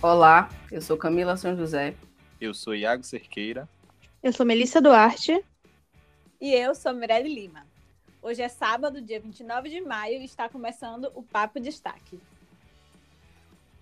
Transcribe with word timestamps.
Olá, 0.00 0.48
eu 0.70 0.80
sou 0.80 0.96
Camila 0.96 1.36
São 1.36 1.56
José. 1.56 1.92
Eu 2.40 2.54
sou 2.54 2.72
Iago 2.72 3.02
Cerqueira. 3.02 3.68
Eu 4.22 4.32
sou 4.32 4.46
Melissa 4.46 4.80
Duarte. 4.80 5.44
E 6.40 6.54
eu 6.54 6.72
sou 6.72 6.94
Mirelle 6.94 7.28
Lima. 7.28 7.66
Hoje 8.22 8.40
é 8.40 8.48
sábado, 8.48 9.02
dia 9.02 9.18
29 9.18 9.68
de 9.68 9.80
maio, 9.80 10.20
e 10.20 10.24
está 10.24 10.48
começando 10.48 11.10
o 11.16 11.22
Papo 11.24 11.58
Destaque. 11.58 12.20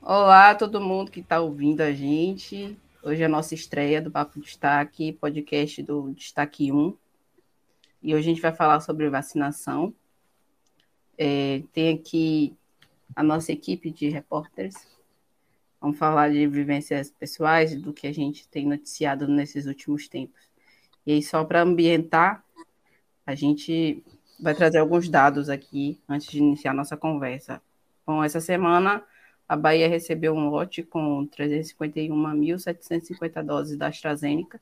Olá, 0.00 0.54
todo 0.54 0.80
mundo 0.80 1.10
que 1.10 1.20
está 1.20 1.38
ouvindo 1.38 1.82
a 1.82 1.92
gente. 1.92 2.74
Hoje 3.02 3.22
é 3.22 3.26
a 3.26 3.28
nossa 3.28 3.54
estreia 3.54 4.00
do 4.00 4.10
Papo 4.10 4.40
Destaque, 4.40 5.12
podcast 5.12 5.82
do 5.82 6.14
Destaque 6.14 6.72
1. 6.72 6.96
E 8.02 8.14
hoje 8.14 8.30
a 8.30 8.32
gente 8.32 8.40
vai 8.40 8.54
falar 8.54 8.80
sobre 8.80 9.10
vacinação. 9.10 9.92
É, 11.18 11.62
tem 11.74 11.94
aqui 11.94 12.56
a 13.14 13.22
nossa 13.22 13.52
equipe 13.52 13.90
de 13.90 14.08
repórteres 14.08 14.95
Vamos 15.86 16.00
falar 16.00 16.32
de 16.32 16.48
vivências 16.48 17.12
pessoais, 17.12 17.80
do 17.80 17.92
que 17.92 18.08
a 18.08 18.12
gente 18.12 18.48
tem 18.48 18.66
noticiado 18.66 19.28
nesses 19.28 19.66
últimos 19.66 20.08
tempos. 20.08 20.42
E 21.06 21.12
aí, 21.12 21.22
só 21.22 21.44
para 21.44 21.62
ambientar, 21.62 22.44
a 23.24 23.36
gente 23.36 24.02
vai 24.40 24.52
trazer 24.52 24.78
alguns 24.78 25.08
dados 25.08 25.48
aqui 25.48 25.96
antes 26.08 26.26
de 26.26 26.38
iniciar 26.38 26.74
nossa 26.74 26.96
conversa. 26.96 27.62
Bom, 28.04 28.24
essa 28.24 28.40
semana 28.40 29.00
a 29.48 29.54
Bahia 29.54 29.88
recebeu 29.88 30.34
um 30.34 30.48
lote 30.48 30.82
com 30.82 31.24
351.750 31.28 33.44
doses 33.44 33.76
da 33.76 33.86
AstraZeneca, 33.86 34.60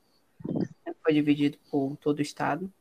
foi 1.03 1.11
dividido 1.11 1.57
por 1.71 1.97
todo 1.97 2.19
o 2.19 2.21
estado. 2.21 2.71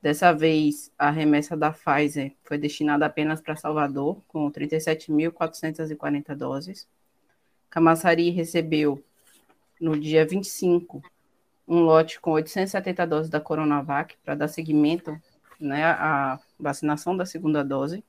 Dessa 0.00 0.32
vez, 0.32 0.92
a 0.96 1.10
remessa 1.10 1.56
da 1.56 1.72
Pfizer 1.72 2.36
foi 2.44 2.56
destinada 2.56 3.04
apenas 3.04 3.40
para 3.40 3.56
Salvador, 3.56 4.22
com 4.28 4.48
37.440 4.48 6.36
doses. 6.36 6.86
Camaçari 7.74 8.30
recebeu, 8.30 9.02
no 9.80 9.98
dia 9.98 10.24
25, 10.24 11.02
um 11.66 11.80
lote 11.80 12.20
com 12.20 12.30
870 12.30 13.04
doses 13.04 13.28
da 13.28 13.40
Coronavac 13.40 14.16
para 14.24 14.36
dar 14.36 14.46
seguimento 14.46 15.20
né, 15.58 15.84
à 15.84 16.38
vacinação 16.56 17.16
da 17.16 17.26
segunda 17.26 17.64
dose. 17.64 18.04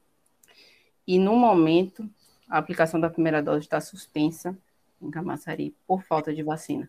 E, 1.08 1.18
no 1.18 1.36
momento, 1.36 2.08
a 2.48 2.60
aplicação 2.60 3.00
da 3.00 3.10
primeira 3.10 3.42
dose 3.42 3.62
está 3.62 3.82
suspensa 3.82 4.56
em 5.02 5.10
Camaçari 5.10 5.76
por 5.88 6.04
falta 6.04 6.32
de 6.32 6.44
vacina. 6.44 6.88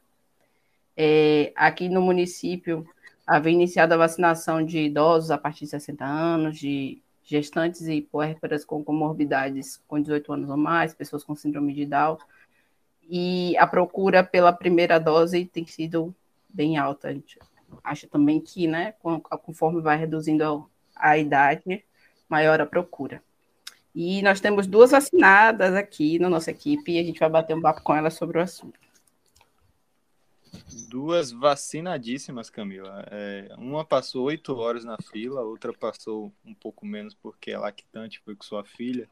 É, 0.95 1.55
aqui 1.57 1.89
no 1.89 2.03
município, 2.03 2.87
havia 3.27 3.55
iniciado 3.55 3.95
a 3.95 3.97
vacinação 3.97 4.63
de 4.63 4.81
idosos 4.81 5.31
a 5.31 5.39
partir 5.39 5.65
de 5.65 5.71
60 5.71 6.05
anos, 6.05 6.59
de 6.59 7.01
gestantes 7.25 7.89
e 7.89 8.03
puérperas 8.03 8.67
com 8.67 8.85
comorbidades 8.85 9.83
com 9.89 9.99
18 9.99 10.31
anos 10.31 10.51
ou 10.51 10.59
mais, 10.59 10.93
pessoas 10.93 11.25
com 11.25 11.35
síndrome 11.35 11.73
de 11.73 11.87
Down, 11.87 12.19
e 13.09 13.57
a 13.59 13.67
procura 13.67 14.25
pela 14.25 14.53
primeira 14.53 14.99
dose 14.99 15.45
tem 15.47 15.67
sido 15.67 16.15
bem 16.49 16.77
alta. 16.77 17.09
A 17.09 17.13
gente 17.13 17.39
acha 17.83 18.07
também 18.07 18.41
que, 18.41 18.67
né, 18.67 18.95
conforme 19.45 19.81
vai 19.81 19.97
reduzindo 19.97 20.69
a 20.95 21.17
idade, 21.17 21.85
maior 22.29 22.61
a 22.61 22.67
procura. 22.67 23.23
E 23.95 24.21
nós 24.23 24.41
temos 24.41 24.67
duas 24.67 24.91
vacinadas 24.91 25.75
aqui 25.75 26.19
na 26.19 26.29
nossa 26.29 26.51
equipe 26.51 26.93
e 26.93 26.99
a 26.99 27.03
gente 27.03 27.19
vai 27.19 27.31
bater 27.31 27.57
um 27.57 27.63
papo 27.63 27.83
com 27.83 27.95
elas 27.95 28.15
sobre 28.15 28.39
o 28.39 28.43
assunto. 28.43 28.79
Duas 30.89 31.31
vacinadíssimas, 31.31 32.51
Camila. 32.51 33.07
É, 33.11 33.55
uma 33.57 33.85
passou 33.85 34.25
oito 34.25 34.55
horas 34.57 34.85
na 34.85 34.97
fila, 34.99 35.41
a 35.41 35.45
outra 35.45 35.73
passou 35.73 36.33
um 36.45 36.55
pouco 36.55 36.85
menos 36.85 37.15
porque 37.15 37.53
é 37.53 37.59
lactante, 37.59 38.21
foi 38.21 38.35
com 38.35 38.45
sua 38.45 38.65
filha. 38.65 39.09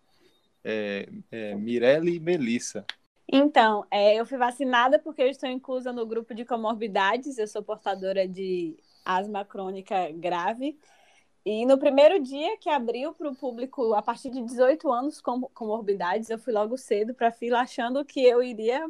É, 0.62 1.08
é, 1.30 1.54
Mirelle 1.54 2.16
e 2.16 2.20
Melissa. 2.20 2.84
Então, 3.30 3.86
é, 3.90 4.14
eu 4.20 4.26
fui 4.26 4.38
vacinada 4.38 4.98
porque 4.98 5.22
eu 5.22 5.28
estou 5.28 5.48
inclusa 5.48 5.92
no 5.92 6.06
grupo 6.06 6.34
de 6.34 6.44
comorbidades, 6.44 7.38
eu 7.38 7.46
sou 7.48 7.62
portadora 7.62 8.28
de 8.28 8.76
asma 9.04 9.44
crônica 9.44 10.10
grave. 10.12 10.78
E 11.44 11.66
no 11.66 11.78
primeiro 11.78 12.22
dia 12.22 12.56
que 12.58 12.70
abriu 12.70 13.12
para 13.14 13.28
o 13.30 13.36
público 13.36 13.94
a 13.94 14.02
partir 14.02 14.30
de 14.30 14.42
18 14.42 14.90
anos 14.90 15.20
com 15.20 15.42
comorbidades, 15.42 16.30
eu 16.30 16.38
fui 16.38 16.52
logo 16.52 16.76
cedo 16.78 17.14
para 17.14 17.28
a 17.28 17.32
fila 17.32 17.60
achando 17.60 18.04
que 18.04 18.24
eu 18.24 18.42
iria. 18.42 18.86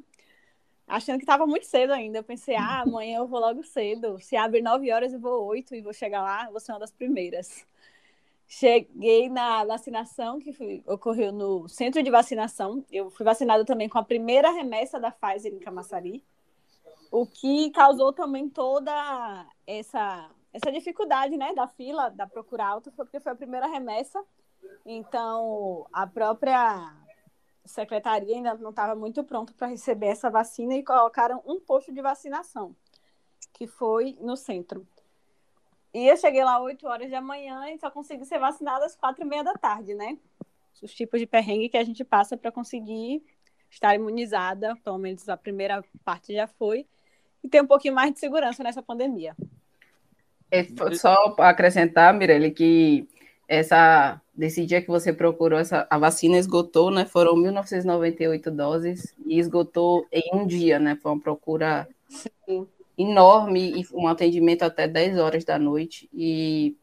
Achando 0.86 1.18
que 1.18 1.24
estava 1.24 1.46
muito 1.46 1.66
cedo 1.66 1.92
ainda. 1.92 2.18
Eu 2.18 2.24
pensei, 2.24 2.56
ah, 2.56 2.82
amanhã 2.82 3.18
eu 3.18 3.26
vou 3.26 3.40
logo 3.40 3.62
cedo. 3.64 4.18
Se 4.20 4.36
abre 4.36 4.62
9 4.62 4.92
horas, 4.92 5.12
eu 5.12 5.20
vou 5.20 5.44
8 5.46 5.74
e 5.74 5.80
vou 5.82 5.92
chegar 5.92 6.22
lá, 6.22 6.50
vou 6.50 6.60
ser 6.60 6.72
uma 6.72 6.80
das 6.80 6.92
primeiras. 6.92 7.66
Cheguei 8.46 9.28
na 9.28 9.64
vacinação 9.64 10.38
que 10.38 10.82
ocorreu 10.86 11.32
no 11.32 11.68
centro 11.68 12.02
de 12.02 12.10
vacinação. 12.10 12.84
Eu 12.90 13.10
fui 13.10 13.24
vacinada 13.24 13.64
também 13.64 13.88
com 13.88 13.98
a 13.98 14.04
primeira 14.04 14.50
remessa 14.50 15.00
da 15.00 15.10
Pfizer 15.10 15.52
em 15.52 15.58
Camaçari, 15.58 16.22
o 17.10 17.26
que 17.26 17.70
causou 17.70 18.12
também 18.12 18.48
toda 18.48 19.46
essa, 19.66 20.30
essa 20.52 20.70
dificuldade 20.70 21.36
né, 21.36 21.54
da 21.54 21.66
fila, 21.66 22.10
da 22.10 22.26
procura 22.26 22.66
alta, 22.66 22.90
porque 22.90 23.20
foi 23.20 23.32
a 23.32 23.36
primeira 23.36 23.66
remessa. 23.66 24.22
Então, 24.84 25.86
a 25.92 26.06
própria 26.06 26.92
secretaria 27.64 28.36
ainda 28.36 28.54
não 28.54 28.70
estava 28.70 28.94
muito 28.94 29.24
pronta 29.24 29.52
para 29.56 29.68
receber 29.68 30.06
essa 30.06 30.30
vacina 30.30 30.74
e 30.74 30.82
colocaram 30.82 31.42
um 31.46 31.58
posto 31.58 31.92
de 31.92 32.02
vacinação, 32.02 32.76
que 33.52 33.66
foi 33.66 34.18
no 34.20 34.36
centro. 34.36 34.86
E 35.94 36.08
eu 36.08 36.16
cheguei 36.16 36.42
lá 36.42 36.60
8 36.60 36.84
horas 36.88 37.08
da 37.08 37.20
manhã 37.20 37.70
e 37.70 37.78
só 37.78 37.88
consegui 37.88 38.24
ser 38.24 38.40
vacinada 38.40 38.84
às 38.84 38.96
4 38.96 39.22
e 39.22 39.24
meia 39.24 39.44
da 39.44 39.54
tarde, 39.54 39.94
né? 39.94 40.18
Os 40.82 40.92
tipos 40.92 41.20
de 41.20 41.26
perrengue 41.26 41.68
que 41.68 41.76
a 41.76 41.84
gente 41.84 42.02
passa 42.04 42.36
para 42.36 42.50
conseguir 42.50 43.22
estar 43.70 43.94
imunizada, 43.94 44.76
pelo 44.82 44.98
menos 44.98 45.28
a 45.28 45.36
primeira 45.36 45.84
parte 46.04 46.34
já 46.34 46.48
foi, 46.48 46.84
e 47.44 47.48
ter 47.48 47.62
um 47.62 47.66
pouquinho 47.66 47.94
mais 47.94 48.12
de 48.12 48.18
segurança 48.18 48.64
nessa 48.64 48.82
pandemia. 48.82 49.36
É, 50.50 50.64
só 50.94 51.14
acrescentar, 51.38 52.12
Mirelle, 52.12 52.50
que 52.50 53.08
essa 53.46 54.20
desse 54.34 54.66
dia 54.66 54.82
que 54.82 54.88
você 54.88 55.12
procurou 55.12 55.60
essa 55.60 55.86
a 55.88 55.96
vacina 55.96 56.36
esgotou, 56.36 56.90
né? 56.90 57.04
Foram 57.04 57.36
1998 57.36 58.50
doses 58.50 59.14
e 59.24 59.38
esgotou 59.38 60.06
em 60.10 60.34
um 60.34 60.44
dia, 60.44 60.80
né? 60.80 60.98
Foi 61.00 61.12
uma 61.12 61.20
procura 61.20 61.88
Sim 62.08 62.66
enorme 62.96 63.80
e 63.80 63.86
um 63.92 64.06
atendimento 64.06 64.62
até 64.62 64.86
10 64.86 65.18
horas 65.18 65.44
da 65.44 65.58
noite. 65.58 66.08
E 66.12 66.76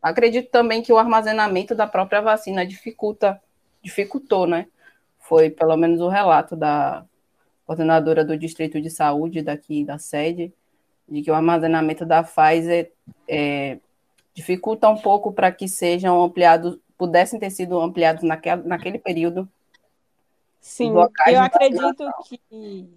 acredito 0.00 0.50
também 0.50 0.82
que 0.82 0.92
o 0.92 0.98
armazenamento 0.98 1.74
da 1.74 1.86
própria 1.86 2.20
vacina 2.20 2.64
dificulta, 2.64 3.40
dificultou, 3.82 4.46
né? 4.46 4.66
Foi 5.18 5.50
pelo 5.50 5.76
menos 5.76 6.00
o 6.00 6.08
relato 6.08 6.54
da 6.54 7.04
coordenadora 7.66 8.24
do 8.24 8.36
Distrito 8.36 8.80
de 8.80 8.90
Saúde 8.90 9.42
daqui 9.42 9.84
da 9.84 9.98
sede, 9.98 10.52
de 11.08 11.22
que 11.22 11.30
o 11.30 11.34
armazenamento 11.34 12.04
da 12.04 12.22
Pfizer 12.22 12.92
é, 13.28 13.78
dificulta 14.34 14.88
um 14.88 14.96
pouco 14.96 15.32
para 15.32 15.50
que 15.50 15.66
sejam 15.66 16.22
ampliados, 16.22 16.78
pudessem 16.96 17.40
ter 17.40 17.50
sido 17.50 17.80
ampliados 17.80 18.22
naquele, 18.22 18.62
naquele 18.62 18.98
período. 18.98 19.48
Sim, 20.60 20.92
eu 21.26 21.40
acredito 21.40 22.10
que 22.24 22.88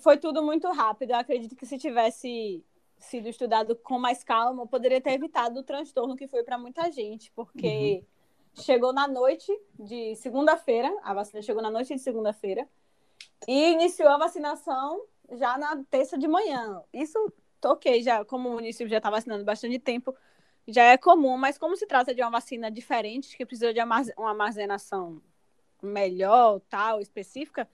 foi 0.00 0.18
tudo 0.18 0.42
muito 0.42 0.68
rápido. 0.70 1.10
Eu 1.10 1.16
acredito 1.16 1.56
que 1.56 1.66
se 1.66 1.78
tivesse 1.78 2.64
sido 2.98 3.28
estudado 3.28 3.74
com 3.76 3.98
mais 3.98 4.22
calma, 4.22 4.66
poderia 4.66 5.00
ter 5.00 5.12
evitado 5.12 5.60
o 5.60 5.62
transtorno 5.62 6.16
que 6.16 6.28
foi 6.28 6.42
para 6.44 6.58
muita 6.58 6.90
gente, 6.90 7.32
porque 7.32 8.04
uhum. 8.56 8.62
chegou 8.62 8.92
na 8.92 9.08
noite 9.08 9.50
de 9.78 10.14
segunda-feira, 10.16 10.94
a 11.02 11.14
vacina 11.14 11.42
chegou 11.42 11.62
na 11.62 11.70
noite 11.70 11.94
de 11.94 12.00
segunda-feira, 12.00 12.68
e 13.48 13.72
iniciou 13.72 14.10
a 14.10 14.18
vacinação 14.18 15.02
já 15.32 15.56
na 15.56 15.82
terça 15.90 16.18
de 16.18 16.28
manhã. 16.28 16.82
Isso, 16.92 17.18
ok, 17.64 18.02
já, 18.02 18.24
como 18.24 18.50
o 18.50 18.52
município 18.52 18.88
já 18.88 18.98
está 18.98 19.08
vacinando 19.08 19.44
bastante 19.44 19.78
tempo, 19.78 20.14
já 20.68 20.84
é 20.84 20.98
comum, 20.98 21.36
mas 21.38 21.56
como 21.56 21.76
se 21.76 21.86
trata 21.86 22.14
de 22.14 22.20
uma 22.20 22.30
vacina 22.30 22.70
diferente, 22.70 23.36
que 23.36 23.46
precisa 23.46 23.72
de 23.72 23.80
uma 23.80 24.02
armazenação 24.18 25.22
melhor, 25.82 26.60
tal, 26.68 27.00
específica, 27.00 27.68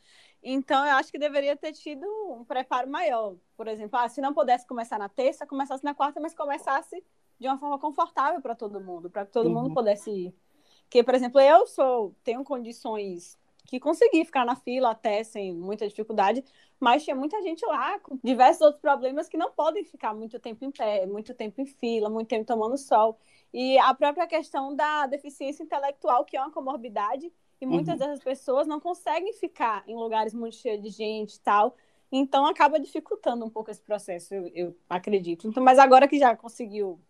então, 0.49 0.87
eu 0.87 0.95
acho 0.95 1.11
que 1.11 1.19
deveria 1.19 1.57
ter 1.57 1.73
tido 1.73 2.07
um 2.31 2.45
preparo 2.45 2.89
maior. 2.89 3.35
Por 3.57 3.67
exemplo, 3.67 3.99
ah, 3.99 4.09
se 4.09 4.21
não 4.21 4.33
pudesse 4.33 4.65
começar 4.65 4.97
na 4.97 5.09
terça, 5.09 5.45
começasse 5.45 5.83
na 5.83 5.93
quarta, 5.93 6.21
mas 6.21 6.35
começasse 6.35 7.03
de 7.37 7.49
uma 7.49 7.59
forma 7.59 7.81
confortável 7.81 8.41
para 8.41 8.55
todo 8.55 8.81
mundo, 8.81 9.11
para 9.11 9.27
que 9.27 9.33
todo 9.33 9.47
uhum. 9.47 9.55
mundo 9.55 9.75
pudesse 9.75 10.09
ir. 10.09 10.35
Porque, 10.83 11.03
por 11.03 11.17
exemplo, 11.17 11.41
eu 11.41 11.67
sou 11.67 12.15
tenho 12.23 12.45
condições 12.45 13.37
que 13.67 13.81
consegui 13.81 14.25
ficar 14.25 14.45
na 14.45 14.55
fila 14.55 14.93
até 14.93 15.25
sem 15.25 15.53
muita 15.53 15.89
dificuldade, 15.89 16.45
mas 16.79 17.03
tinha 17.03 17.17
muita 17.17 17.43
gente 17.43 17.67
lá 17.67 17.99
com 17.99 18.17
diversos 18.23 18.63
outros 18.63 18.81
problemas 18.81 19.29
que 19.29 19.37
não 19.37 19.51
podem 19.51 19.85
ficar 19.85 20.15
muito 20.15 20.39
tempo 20.39 20.65
em 20.65 20.71
pé, 20.71 21.07
muito 21.07 21.35
tempo 21.35 21.61
em 21.61 21.67
fila, 21.67 22.09
muito 22.09 22.29
tempo 22.29 22.45
tomando 22.45 22.79
sol. 22.79 23.19
E 23.53 23.77
a 23.79 23.93
própria 23.93 24.29
questão 24.29 24.77
da 24.77 25.09
deficiência 25.09 25.65
intelectual, 25.65 26.25
que 26.25 26.37
é 26.37 26.41
uma 26.41 26.53
comorbidade, 26.53 27.33
e 27.61 27.67
muitas 27.67 27.95
uhum. 27.95 28.07
dessas 28.07 28.23
pessoas 28.23 28.67
não 28.67 28.81
conseguem 28.81 29.33
ficar 29.33 29.83
em 29.87 29.95
lugares 29.95 30.35
muito 30.35 30.57
cheios 30.57 30.83
de 30.83 30.91
gente 30.91 31.35
e 31.35 31.41
tal. 31.41 31.77
Então 32.11 32.47
acaba 32.47 32.79
dificultando 32.79 33.45
um 33.45 33.51
pouco 33.51 33.71
esse 33.71 33.81
processo, 33.81 34.35
eu, 34.35 34.47
eu 34.55 34.77
acredito. 34.89 35.49
Então, 35.49 35.63
mas 35.63 35.79
agora 35.79 36.07
que 36.07 36.19
já 36.19 36.37
conseguiu 36.37 37.01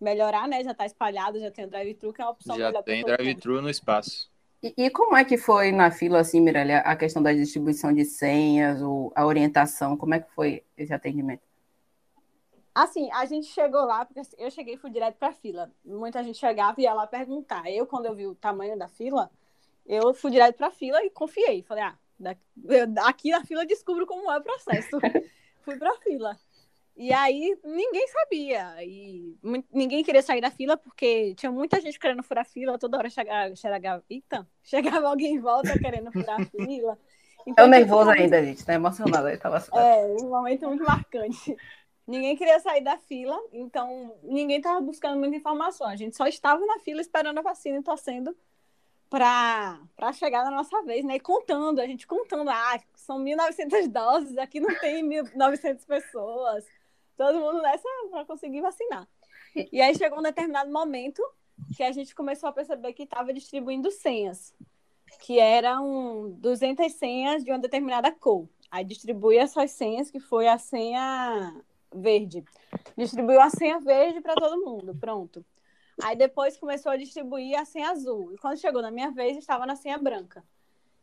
melhorar, 0.00 0.46
né? 0.46 0.62
Já 0.62 0.72
está 0.72 0.84
espalhado, 0.84 1.40
já 1.40 1.50
tem 1.50 1.64
o 1.64 1.70
drive-thru, 1.70 2.12
que 2.12 2.20
é 2.20 2.24
uma 2.24 2.32
opção 2.32 2.56
já 2.56 2.66
melhor. 2.66 2.78
Já 2.78 2.82
tem 2.82 3.04
drive-thru 3.04 3.62
no 3.62 3.70
espaço. 3.70 4.30
E, 4.62 4.74
e, 4.76 4.90
como 4.90 5.16
é 5.16 5.24
que 5.24 5.36
foi 5.36 5.72
na 5.72 5.90
fila, 5.90 6.20
assim, 6.20 6.40
Mirella, 6.40 6.78
a 6.78 6.96
questão 6.96 7.22
da 7.22 7.32
distribuição 7.32 7.92
de 7.92 8.04
senhas, 8.04 8.80
ou 8.80 9.12
a 9.14 9.26
orientação, 9.26 9.96
como 9.96 10.14
é 10.14 10.20
que 10.20 10.30
foi 10.32 10.64
esse 10.76 10.92
atendimento? 10.92 11.42
Assim, 12.74 13.10
a 13.12 13.24
gente 13.26 13.46
chegou 13.46 13.84
lá, 13.84 14.04
porque 14.04 14.22
eu 14.38 14.50
cheguei 14.50 14.74
e 14.74 14.78
fui 14.78 14.90
direto 14.90 15.16
para 15.16 15.28
a 15.28 15.32
fila. 15.32 15.70
Muita 15.84 16.24
gente 16.24 16.38
chegava 16.38 16.80
e 16.80 16.84
ia 16.84 16.94
lá 16.94 17.06
perguntar. 17.06 17.70
Eu, 17.70 17.86
quando 17.86 18.06
eu 18.06 18.14
vi 18.14 18.26
o 18.26 18.34
tamanho 18.34 18.76
da 18.76 18.88
fila, 18.88 19.30
eu 19.86 20.14
fui 20.14 20.30
direto 20.30 20.56
para 20.56 20.68
a 20.68 20.72
fila 20.72 21.04
e 21.04 21.10
confiei. 21.10 21.62
Falei, 21.62 21.84
ah, 21.84 21.96
aqui 23.06 23.30
na 23.30 23.44
fila 23.44 23.66
descubro 23.66 24.06
como 24.06 24.30
é 24.30 24.38
o 24.38 24.42
processo. 24.42 24.98
fui 25.62 25.76
para 25.76 25.90
a 25.90 25.96
fila. 25.98 26.36
E 26.96 27.12
aí 27.12 27.58
ninguém 27.64 28.06
sabia. 28.08 28.84
E 28.84 29.36
ninguém 29.72 30.04
queria 30.04 30.22
sair 30.22 30.40
da 30.40 30.50
fila 30.50 30.76
porque 30.76 31.34
tinha 31.34 31.50
muita 31.50 31.80
gente 31.80 31.98
querendo 31.98 32.22
furar 32.22 32.46
fila, 32.46 32.78
toda 32.78 32.98
hora 32.98 33.10
chegava, 33.10 33.54
chegava, 33.56 34.04
eita, 34.08 34.46
chegava 34.62 35.08
alguém 35.08 35.34
em 35.34 35.40
volta 35.40 35.76
querendo 35.78 36.12
furar 36.12 36.40
a 36.40 36.44
fila. 36.46 36.98
Então, 37.46 37.66
eu 37.66 37.70
nervoso 37.70 38.08
ainda, 38.08 38.42
gente, 38.42 38.64
tá 38.64 38.72
emocionada. 38.72 39.36
Tava... 39.36 39.62
É, 39.74 40.16
um 40.18 40.30
momento 40.30 40.66
muito 40.66 40.82
marcante. 40.82 41.54
Ninguém 42.06 42.34
queria 42.36 42.58
sair 42.58 42.82
da 42.82 42.96
fila, 42.96 43.38
então 43.52 44.14
ninguém 44.22 44.56
estava 44.56 44.80
buscando 44.80 45.18
muita 45.18 45.36
informação. 45.36 45.86
A 45.86 45.94
gente 45.94 46.16
só 46.16 46.26
estava 46.26 46.64
na 46.64 46.78
fila 46.78 47.02
esperando 47.02 47.36
a 47.36 47.42
vacina 47.42 47.76
e 47.76 47.82
torcendo 47.82 48.34
para 49.14 50.12
chegar 50.12 50.44
na 50.44 50.50
nossa 50.50 50.82
vez, 50.82 51.04
né? 51.04 51.14
E 51.14 51.20
contando, 51.20 51.78
a 51.78 51.86
gente 51.86 52.04
contando, 52.04 52.50
ah, 52.50 52.80
são 52.96 53.22
1.900 53.22 53.86
doses, 53.86 54.36
aqui 54.36 54.58
não 54.58 54.74
tem 54.80 55.08
1.900 55.08 55.86
pessoas. 55.86 56.64
Todo 57.16 57.38
mundo 57.38 57.62
nessa 57.62 57.88
para 58.10 58.24
conseguir 58.24 58.60
vacinar. 58.60 59.06
E 59.70 59.80
aí 59.80 59.94
chegou 59.94 60.18
um 60.18 60.22
determinado 60.22 60.72
momento 60.72 61.22
que 61.76 61.84
a 61.84 61.92
gente 61.92 62.12
começou 62.12 62.48
a 62.48 62.52
perceber 62.52 62.92
que 62.92 63.04
estava 63.04 63.32
distribuindo 63.32 63.88
senhas, 63.88 64.52
que 65.20 65.38
eram 65.38 66.30
200 66.38 66.92
senhas 66.92 67.44
de 67.44 67.52
uma 67.52 67.60
determinada 67.60 68.10
cor. 68.10 68.48
Aí 68.68 68.84
distribui 68.84 69.36
essas 69.36 69.70
senhas, 69.70 70.10
que 70.10 70.18
foi 70.18 70.48
a 70.48 70.58
senha 70.58 71.54
verde. 71.94 72.42
Distribuiu 72.98 73.40
a 73.40 73.48
senha 73.48 73.78
verde 73.78 74.20
para 74.20 74.34
todo 74.34 74.64
mundo, 74.64 74.92
pronto. 74.92 75.44
Aí 76.02 76.16
depois 76.16 76.56
começou 76.56 76.90
a 76.92 76.96
distribuir 76.96 77.58
a 77.58 77.64
senha 77.64 77.90
azul. 77.90 78.32
E 78.32 78.38
quando 78.38 78.58
chegou 78.58 78.82
na 78.82 78.90
minha 78.90 79.10
vez, 79.10 79.36
estava 79.36 79.66
na 79.66 79.76
senha 79.76 79.96
branca. 79.98 80.42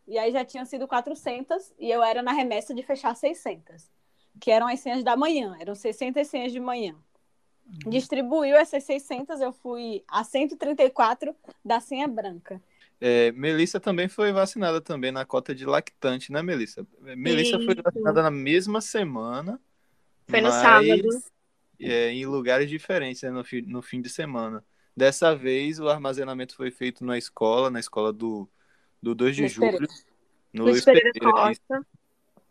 E 0.08 0.18
aí 0.18 0.32
já 0.32 0.44
tinham 0.44 0.66
sido 0.66 0.88
400 0.88 1.74
e 1.80 1.90
eu 1.90 2.04
era 2.04 2.22
na 2.22 2.32
remessa 2.32 2.74
de 2.74 2.84
fechar 2.84 3.16
600, 3.16 3.90
que 4.40 4.52
eram 4.52 4.68
as 4.68 4.80
senhas 4.80 5.04
da 5.04 5.16
manhã, 5.16 5.56
eram 5.60 5.76
600 5.76 6.28
senhas 6.28 6.52
de 6.52 6.60
manhã. 6.60 6.96
Distribuiu 7.88 8.56
essas 8.56 8.84
600, 8.84 9.40
eu 9.40 9.54
fui 9.54 10.04
a 10.08 10.24
134 10.24 11.34
da 11.64 11.80
senha 11.80 12.08
branca. 12.08 12.62
É, 13.00 13.32
Melissa 13.32 13.80
também 13.80 14.10
foi 14.10 14.32
vacinada 14.34 14.82
também 14.82 15.12
na 15.12 15.26
cota 15.26 15.56
de 15.56 15.66
lactante, 15.66 16.32
né, 16.32 16.42
Melissa? 16.42 16.86
Melissa 17.00 17.56
Isso. 17.56 17.66
foi 17.66 17.76
vacinada 17.76 18.22
na 18.22 18.32
mesma 18.32 18.82
semana 18.82 19.60
foi 20.32 20.42
no 20.42 20.50
mas, 20.50 20.62
sábado. 20.62 21.10
É, 21.80 22.12
em 22.12 22.26
lugares 22.26 22.70
diferentes, 22.70 23.22
né, 23.24 23.32
no, 23.32 23.44
fi, 23.44 23.62
no 23.62 23.82
fim 23.82 24.02
de 24.02 24.10
semana. 24.10 24.64
Dessa 24.96 25.36
vez, 25.36 25.80
o 25.80 25.88
armazenamento 25.88 26.56
foi 26.56 26.70
feito 26.70 27.06
na 27.06 27.18
escola, 27.18 27.70
na 27.70 27.80
escola 27.80 28.12
do, 28.12 28.50
do 29.02 29.16
2 29.16 29.36
de 29.36 29.48
julho. 29.48 29.88
No 30.54 30.66
Luiz 30.66 30.84
Pereira, 30.84 31.12
Costa. 31.20 31.86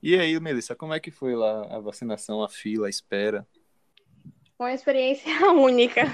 E 0.03 0.19
aí, 0.19 0.39
Melissa, 0.41 0.75
como 0.75 0.95
é 0.95 1.01
que 1.01 1.11
foi 1.11 1.37
lá 1.37 1.77
a 1.77 1.79
vacinação, 1.79 2.43
a 2.43 2.49
fila, 2.49 2.87
a 2.87 2.91
espera? 2.91 3.47
Foi 4.57 4.71
uma 4.71 4.75
experiência 4.75 5.31
única, 5.53 6.05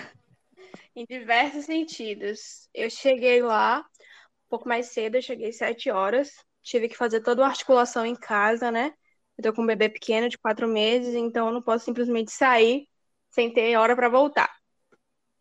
em 0.95 1.07
diversos 1.09 1.67
sentidos. 1.67 2.69
Eu 2.75 2.91
cheguei 2.91 3.41
lá 3.43 3.81
um 3.81 4.49
pouco 4.49 4.69
mais 4.69 4.87
cedo, 4.87 5.17
eu 5.17 5.23
cheguei 5.23 5.51
às 5.51 5.57
7 5.57 5.91
horas. 5.91 6.33
Tive 6.63 6.89
que 6.89 6.97
fazer 6.97 7.21
toda 7.21 7.45
a 7.45 7.49
articulação 7.49 8.05
em 8.05 8.17
casa, 8.17 8.73
né? 8.73 8.93
Eu 9.39 9.45
tô 9.45 9.53
com 9.53 9.63
um 9.63 9.67
bebê 9.67 9.89
pequeno 9.89 10.29
de 10.29 10.39
quatro 10.39 10.67
meses, 10.67 11.15
então 11.15 11.47
eu 11.47 11.53
não 11.53 11.63
posso 11.63 11.85
simplesmente 11.85 12.33
sair 12.33 12.89
sem 13.31 13.53
ter 13.53 13.77
hora 13.77 13.95
para 13.95 14.09
voltar. 14.09 14.56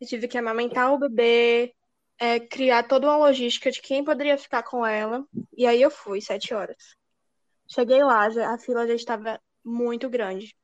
Eu 0.00 0.06
tive 0.06 0.28
que 0.28 0.36
amamentar 0.36 0.92
o 0.92 0.98
bebê, 0.98 1.74
é, 2.18 2.40
criar 2.40 2.82
toda 2.84 3.06
uma 3.06 3.16
logística 3.16 3.70
de 3.70 3.80
quem 3.80 4.04
poderia 4.04 4.36
ficar 4.38 4.62
com 4.62 4.84
ela. 4.84 5.24
E 5.56 5.66
aí 5.66 5.80
eu 5.80 5.90
fui, 5.90 6.20
sete 6.20 6.54
horas. 6.54 6.96
Cheguei 7.68 8.02
lá, 8.02 8.30
já, 8.30 8.54
a 8.54 8.58
fila 8.58 8.86
já 8.86 8.94
estava 8.94 9.40
muito 9.64 10.08
grande. 10.08 10.54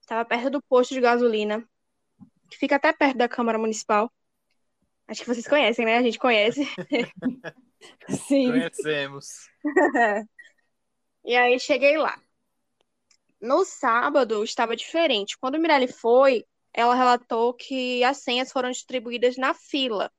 Estava 0.00 0.24
perto 0.24 0.50
do 0.50 0.62
posto 0.62 0.94
de 0.94 1.00
gasolina, 1.00 1.66
que 2.50 2.58
fica 2.58 2.76
até 2.76 2.92
perto 2.92 3.16
da 3.16 3.28
Câmara 3.28 3.58
Municipal. 3.58 4.12
Acho 5.08 5.22
que 5.22 5.26
vocês 5.26 5.46
conhecem, 5.46 5.84
né? 5.84 5.98
A 5.98 6.02
gente 6.02 6.18
conhece. 6.18 6.62
Sim. 8.28 8.50
Conhecemos. 8.50 9.48
e 11.24 11.36
aí 11.36 11.58
cheguei 11.58 11.96
lá. 11.96 12.20
No 13.40 13.64
sábado 13.64 14.44
estava 14.44 14.76
diferente. 14.76 15.36
Quando 15.38 15.58
Mirelle 15.58 15.88
foi, 15.88 16.44
ela 16.72 16.94
relatou 16.94 17.54
que 17.54 18.02
as 18.04 18.18
senhas 18.18 18.50
foram 18.50 18.70
distribuídas 18.70 19.36
na 19.36 19.54
fila. 19.54 20.10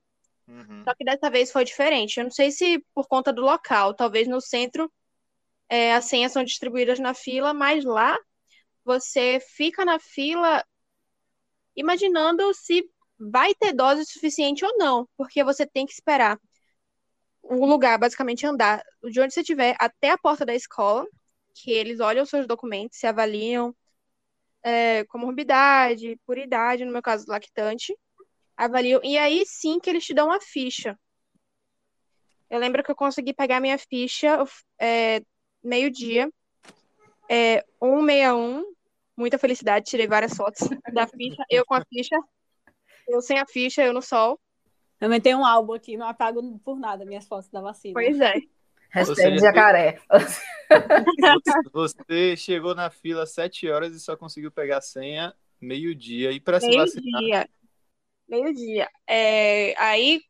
Uhum. 0.48 0.84
Só 0.84 0.94
que 0.94 1.04
dessa 1.04 1.30
vez 1.30 1.52
foi 1.52 1.64
diferente. 1.64 2.18
Eu 2.18 2.26
não 2.26 2.32
sei 2.32 2.52
se 2.52 2.84
por 2.94 3.08
conta 3.08 3.32
do 3.32 3.42
local, 3.42 3.94
talvez 3.94 4.28
no 4.28 4.42
centro 4.42 4.92
é, 5.70 5.94
as 5.94 6.06
senhas 6.06 6.32
são 6.32 6.44
distribuídas 6.44 7.00
na 7.00 7.14
fila, 7.14 7.54
mas 7.54 7.84
lá 7.84 8.18
você 8.86 9.40
fica 9.40 9.86
na 9.86 10.00
fila 10.00 10.64
imaginando 11.76 12.54
se 12.54 12.88
vai 13.18 13.56
ter 13.56 13.74
dose 13.74 14.06
suficiente 14.06 14.66
ou 14.66 14.78
não, 14.78 15.08
porque 15.18 15.44
você 15.44 15.66
tem 15.66 15.86
que 15.86 15.94
esperar 15.94 16.40
o 17.42 17.66
lugar, 17.66 17.98
basicamente 17.98 18.46
andar 18.46 18.84
de 19.04 19.20
onde 19.20 19.34
você 19.34 19.42
estiver 19.42 19.76
até 19.80 20.12
a 20.12 20.18
porta 20.18 20.46
da 20.46 20.54
escola 20.54 21.06
que 21.54 21.72
eles 21.72 22.00
olham 22.00 22.24
os 22.24 22.30
seus 22.30 22.48
documentos, 22.48 22.98
se 22.98 23.06
avaliam 23.06 23.76
é, 24.64 25.04
comorbidade, 25.06 26.18
por 26.26 26.38
idade, 26.38 26.86
no 26.86 26.92
meu 26.92 27.02
caso, 27.02 27.26
lactante, 27.28 27.96
avaliam, 28.56 29.02
e 29.04 29.18
aí 29.18 29.44
sim 29.46 29.80
que 29.80 29.90
eles 29.90 30.06
te 30.06 30.14
dão 30.14 30.32
a 30.32 30.40
ficha. 30.40 30.98
Eu 32.50 32.60
lembro 32.60 32.84
que 32.84 32.92
eu 32.92 32.96
consegui 32.96 33.34
pegar 33.34 33.60
minha 33.60 33.78
ficha 33.78 34.44
é, 34.80 35.22
meio-dia, 35.64 36.30
é, 37.30 37.66
161, 37.80 38.64
muita 39.18 39.38
felicidade, 39.38 39.90
tirei 39.90 40.08
várias 40.08 40.36
fotos 40.36 40.60
da 40.94 41.08
ficha, 41.08 41.44
eu 41.50 41.66
com 41.66 41.74
a 41.74 41.84
ficha, 41.86 42.16
eu 43.08 43.22
sem 43.22 43.40
a 43.40 43.46
ficha, 43.46 43.84
eu 43.84 43.94
no 43.94 44.02
sol. 44.02 44.40
Também 45.00 45.20
tenho 45.20 45.40
um 45.40 45.46
álbum 45.46 45.74
aqui, 45.74 45.98
não 45.98 46.08
apago 46.08 46.60
por 46.60 46.80
nada 46.80 47.06
minhas 47.06 47.26
fotos 47.26 47.50
da 47.50 47.60
vacina. 47.60 47.94
Pois 47.94 48.22
é. 48.22 48.34
Hashtag 48.90 49.40
jacaré. 49.40 50.00
Você 51.74 52.38
chegou 52.38 52.76
na 52.76 52.90
fila 52.90 53.24
às 53.24 53.34
7 53.34 53.70
horas 53.70 53.96
e 53.96 54.00
só 54.00 54.16
conseguiu 54.16 54.52
pegar 54.52 54.78
a 54.78 54.82
senha 54.82 55.34
meio-dia. 55.60 56.32
E 56.32 56.40
para 56.40 56.60
se 56.60 56.68
meio 56.68 56.80
vacinar? 56.80 57.22
Dia. 57.22 57.50
Meio-dia. 58.28 58.90
É, 59.08 59.76
aí, 59.78 60.22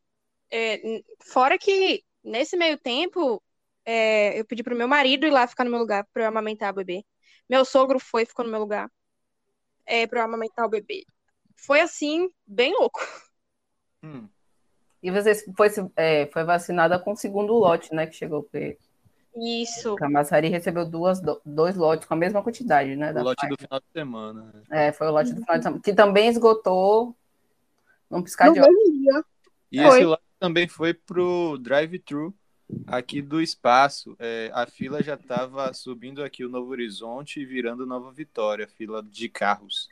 é, 0.52 1.02
fora 1.22 1.58
que 1.58 2.04
nesse 2.24 2.56
meio 2.56 2.78
tempo, 2.78 3.42
é, 3.86 4.40
eu 4.40 4.46
pedi 4.46 4.64
pro 4.64 4.76
meu 4.76 4.88
marido 4.88 5.26
ir 5.26 5.32
lá 5.32 5.48
ficar 5.48 5.64
no 5.64 5.72
meu 5.72 5.80
lugar 5.80 6.08
para 6.14 6.24
eu 6.24 6.28
amamentar 6.28 6.72
o 6.72 6.76
bebê. 6.76 7.04
Meu 7.50 7.66
sogro 7.66 8.00
foi 8.00 8.26
ficou 8.26 8.46
no 8.46 8.52
meu 8.52 8.60
lugar 8.60 8.90
é, 9.86 10.08
para 10.08 10.22
eu 10.22 10.26
amamentar 10.26 10.66
o 10.66 10.70
bebê. 10.70 11.06
Foi 11.56 11.82
assim, 11.82 12.30
bem 12.46 12.74
louco. 12.74 13.00
Hum. 14.02 14.28
E 15.02 15.12
você 15.12 15.34
foi, 15.56 15.70
é, 15.96 16.28
foi 16.28 16.44
vacinada 16.44 16.98
com 16.98 17.12
o 17.12 17.18
segundo 17.18 17.54
lote, 17.54 17.94
né? 17.94 18.08
Que 18.08 18.16
chegou. 18.16 18.44
Porque 18.44 18.78
Isso. 19.36 19.96
Camaçari 19.96 20.50
recebeu 20.50 20.86
duas, 20.86 21.22
dois 21.46 21.76
lotes 21.76 22.08
com 22.08 22.14
a 22.14 22.18
mesma 22.18 22.44
quantidade, 22.44 22.96
né? 22.96 23.12
O 23.12 23.24
lote 23.24 23.42
Pfizer. 23.42 23.58
do 23.58 23.62
final 23.62 23.80
de 23.80 23.86
semana. 23.92 24.54
Né? 24.54 24.88
É, 24.88 24.92
foi 24.92 25.08
o 25.08 25.12
lote 25.12 25.34
do 25.34 25.42
final 25.42 25.58
de 25.58 25.64
semana. 25.64 25.82
Que 25.82 25.94
também 25.94 26.28
esgotou 26.30 27.16
num 28.10 28.22
piscar 28.22 28.52
de 28.52 28.60
olhos. 28.60 29.26
E 29.72 29.82
foi. 29.82 29.98
esse 29.98 30.06
lote 30.06 30.24
também 30.40 30.68
foi 30.68 30.94
pro 30.94 31.58
drive-thru 31.58 32.34
aqui 32.86 33.22
do 33.22 33.42
espaço. 33.42 34.16
É, 34.20 34.52
a 34.54 34.66
fila 34.66 35.02
já 35.02 35.16
estava 35.16 35.74
subindo 35.74 36.24
aqui 36.24 36.46
o 36.46 36.50
Novo 36.50 36.72
Horizonte 36.72 37.40
e 37.40 37.46
virando 37.46 37.86
Nova 37.86 38.12
Vitória, 38.12 38.68
fila 38.68 39.02
de 39.02 39.30
carros. 39.30 39.90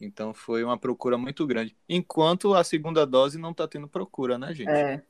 Então 0.00 0.32
foi 0.32 0.62
uma 0.62 0.78
procura 0.78 1.18
muito 1.18 1.46
grande. 1.46 1.76
Enquanto 1.88 2.54
a 2.54 2.62
segunda 2.62 3.04
dose 3.04 3.38
não 3.38 3.50
está 3.50 3.66
tendo 3.66 3.88
procura, 3.88 4.38
né, 4.38 4.54
gente? 4.54 4.70
É. 4.70 5.02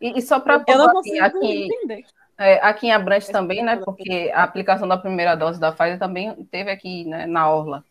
E, 0.00 0.18
e 0.18 0.22
só 0.22 0.40
para 0.40 0.56
assim, 0.56 1.18
aqui, 1.18 1.68
é, 2.40 2.54
aqui 2.62 2.86
em 2.86 2.92
Abrantes 2.92 3.28
é 3.28 3.32
também, 3.32 3.62
né? 3.62 3.76
Porque 3.76 4.32
a 4.34 4.42
aplicação 4.42 4.88
da 4.88 4.96
primeira 4.96 5.34
dose 5.34 5.60
da 5.60 5.70
Pfizer 5.70 5.98
também 5.98 6.34
teve 6.46 6.70
aqui 6.70 7.04
né, 7.04 7.26
na 7.26 7.52
Orla, 7.52 7.84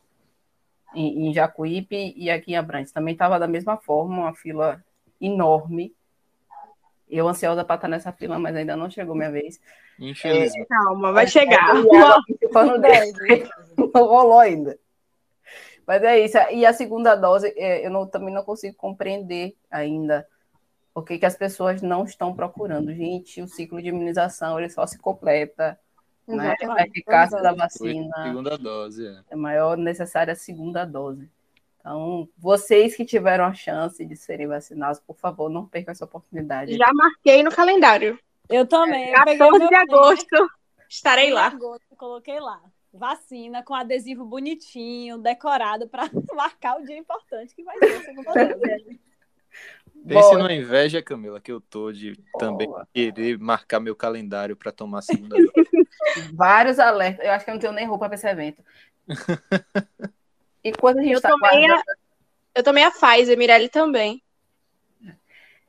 em, 0.95 1.29
em 1.29 1.33
Jacuípe 1.33 2.15
e 2.17 2.31
aqui 2.31 2.53
em 2.53 2.57
Abrantes. 2.57 2.91
Também 2.91 3.13
estava 3.13 3.37
da 3.37 3.47
mesma 3.47 3.77
forma, 3.77 4.23
uma 4.23 4.33
fila 4.33 4.83
enorme. 5.21 5.93
Eu 7.07 7.27
ansiosa 7.27 7.63
para 7.63 7.75
estar 7.75 7.87
nessa 7.87 8.11
fila, 8.11 8.39
mas 8.39 8.55
ainda 8.55 8.75
não 8.75 8.89
chegou 8.89 9.15
minha 9.15 9.31
vez. 9.31 9.61
Infelizmente. 9.99 10.61
É, 10.61 10.65
calma, 10.65 11.11
vai 11.11 11.27
chegar. 11.27 11.75
Não 13.77 13.89
rolou 13.93 14.39
ainda. 14.39 14.79
Mas 15.85 16.03
é 16.03 16.19
isso. 16.19 16.37
E 16.51 16.65
a 16.65 16.73
segunda 16.73 17.15
dose, 17.15 17.53
é, 17.55 17.85
eu 17.85 17.89
não, 17.89 18.05
também 18.05 18.33
não 18.33 18.43
consigo 18.43 18.75
compreender 18.75 19.55
ainda. 19.71 20.27
Por 20.99 21.05
que, 21.05 21.17
que 21.17 21.25
as 21.25 21.37
pessoas 21.37 21.81
não 21.81 22.03
estão 22.03 22.35
procurando? 22.35 22.93
Gente, 22.93 23.41
o 23.41 23.47
ciclo 23.47 23.81
de 23.81 23.87
imunização 23.87 24.59
ele 24.59 24.69
só 24.69 24.85
se 24.85 24.99
completa. 24.99 25.79
Né? 26.27 26.53
A 26.61 26.83
eficácia 26.83 27.41
da 27.41 27.53
vacina. 27.53 28.11
Segunda 28.21 28.57
dose, 28.57 29.07
é. 29.07 29.21
É 29.29 29.35
maior 29.37 29.77
necessária 29.77 30.33
a 30.33 30.35
segunda 30.35 30.83
dose. 30.83 31.29
Então, 31.79 32.27
vocês 32.37 32.97
que 32.97 33.05
tiveram 33.05 33.45
a 33.45 33.53
chance 33.53 34.05
de 34.05 34.13
serem 34.17 34.47
vacinados, 34.47 34.99
por 34.99 35.15
favor, 35.15 35.49
não 35.49 35.65
percam 35.65 35.93
essa 35.93 36.03
oportunidade. 36.03 36.75
Já 36.75 36.91
marquei 36.93 37.43
no 37.43 37.49
calendário. 37.49 38.19
Eu 38.49 38.67
também. 38.67 39.07
Eu 39.07 39.23
14 39.23 39.69
de 39.69 39.75
agosto. 39.75 40.49
Estarei 40.89 41.31
lá. 41.31 41.47
Agosto, 41.47 41.95
coloquei 41.95 42.41
lá. 42.41 42.61
Vacina 42.93 43.63
com 43.63 43.73
adesivo 43.73 44.25
bonitinho, 44.25 45.17
decorado, 45.17 45.87
para 45.87 46.09
marcar 46.35 46.77
o 46.77 46.83
dia 46.83 46.97
importante 46.97 47.55
que 47.55 47.63
vai 47.63 47.77
ser 47.77 48.01
segunda 48.01 48.33
dose. 48.33 48.99
Pense 50.07 50.33
numa 50.35 50.53
inveja, 50.53 51.01
Camila, 51.01 51.39
que 51.39 51.51
eu 51.51 51.59
tô 51.59 51.91
de 51.91 52.13
Boa. 52.13 52.39
também 52.39 52.69
querer 52.93 53.37
marcar 53.37 53.79
meu 53.79 53.95
calendário 53.95 54.55
para 54.55 54.71
tomar 54.71 54.99
a 54.99 55.01
segunda 55.01 55.35
dose. 55.37 56.33
Vários 56.33 56.79
alertas. 56.79 57.25
Eu 57.25 57.31
acho 57.31 57.45
que 57.45 57.51
eu 57.51 57.53
não 57.55 57.61
tenho 57.61 57.73
nem 57.73 57.85
roupa 57.85 58.07
para 58.07 58.15
esse 58.15 58.27
evento. 58.27 58.63
E 60.63 60.73
quando 60.73 60.99
a 60.99 61.01
gente 61.01 61.13
está 61.13 61.29
tomei 61.29 61.71
a... 61.71 61.81
Eu 62.53 62.63
tomei 62.63 62.83
a 62.83 62.91
Pfizer, 62.91 63.37
Mirelle 63.37 63.69
também. 63.69 64.21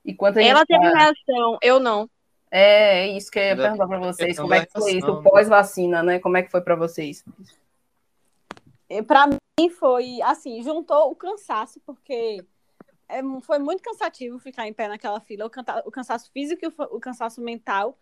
E 0.04 0.14
quanto 0.14 0.38
a 0.38 0.42
Ela 0.42 0.66
teve 0.66 0.90
tá... 0.90 0.98
reação, 0.98 1.58
eu 1.62 1.78
não. 1.78 2.08
É, 2.50 3.06
é 3.06 3.08
isso 3.16 3.30
que 3.30 3.38
eu 3.38 3.44
ia 3.44 3.56
perguntar 3.56 3.86
para 3.86 3.98
vocês. 3.98 4.36
Como 4.36 4.52
é 4.52 4.66
que 4.66 4.72
foi 4.72 4.92
isso, 4.94 5.22
pós-vacina, 5.22 6.02
né? 6.02 6.18
Como 6.18 6.36
é 6.36 6.42
que 6.42 6.50
foi 6.50 6.60
para 6.60 6.74
vocês? 6.74 7.24
Para 9.06 9.28
mim 9.28 9.70
foi 9.70 10.20
assim, 10.22 10.60
juntou 10.62 11.12
o 11.12 11.14
cansaço, 11.14 11.80
porque 11.86 12.44
é, 13.10 13.40
foi 13.42 13.58
muito 13.58 13.82
cansativo 13.82 14.38
ficar 14.38 14.66
em 14.66 14.72
pé 14.72 14.88
naquela 14.88 15.20
fila, 15.20 15.46
o, 15.46 15.50
canta, 15.50 15.82
o 15.86 15.90
cansaço 15.90 16.30
físico 16.32 16.64
e 16.64 16.68
o, 16.68 16.96
o, 16.96 17.00
cansaço 17.00 17.40
mental. 17.40 17.98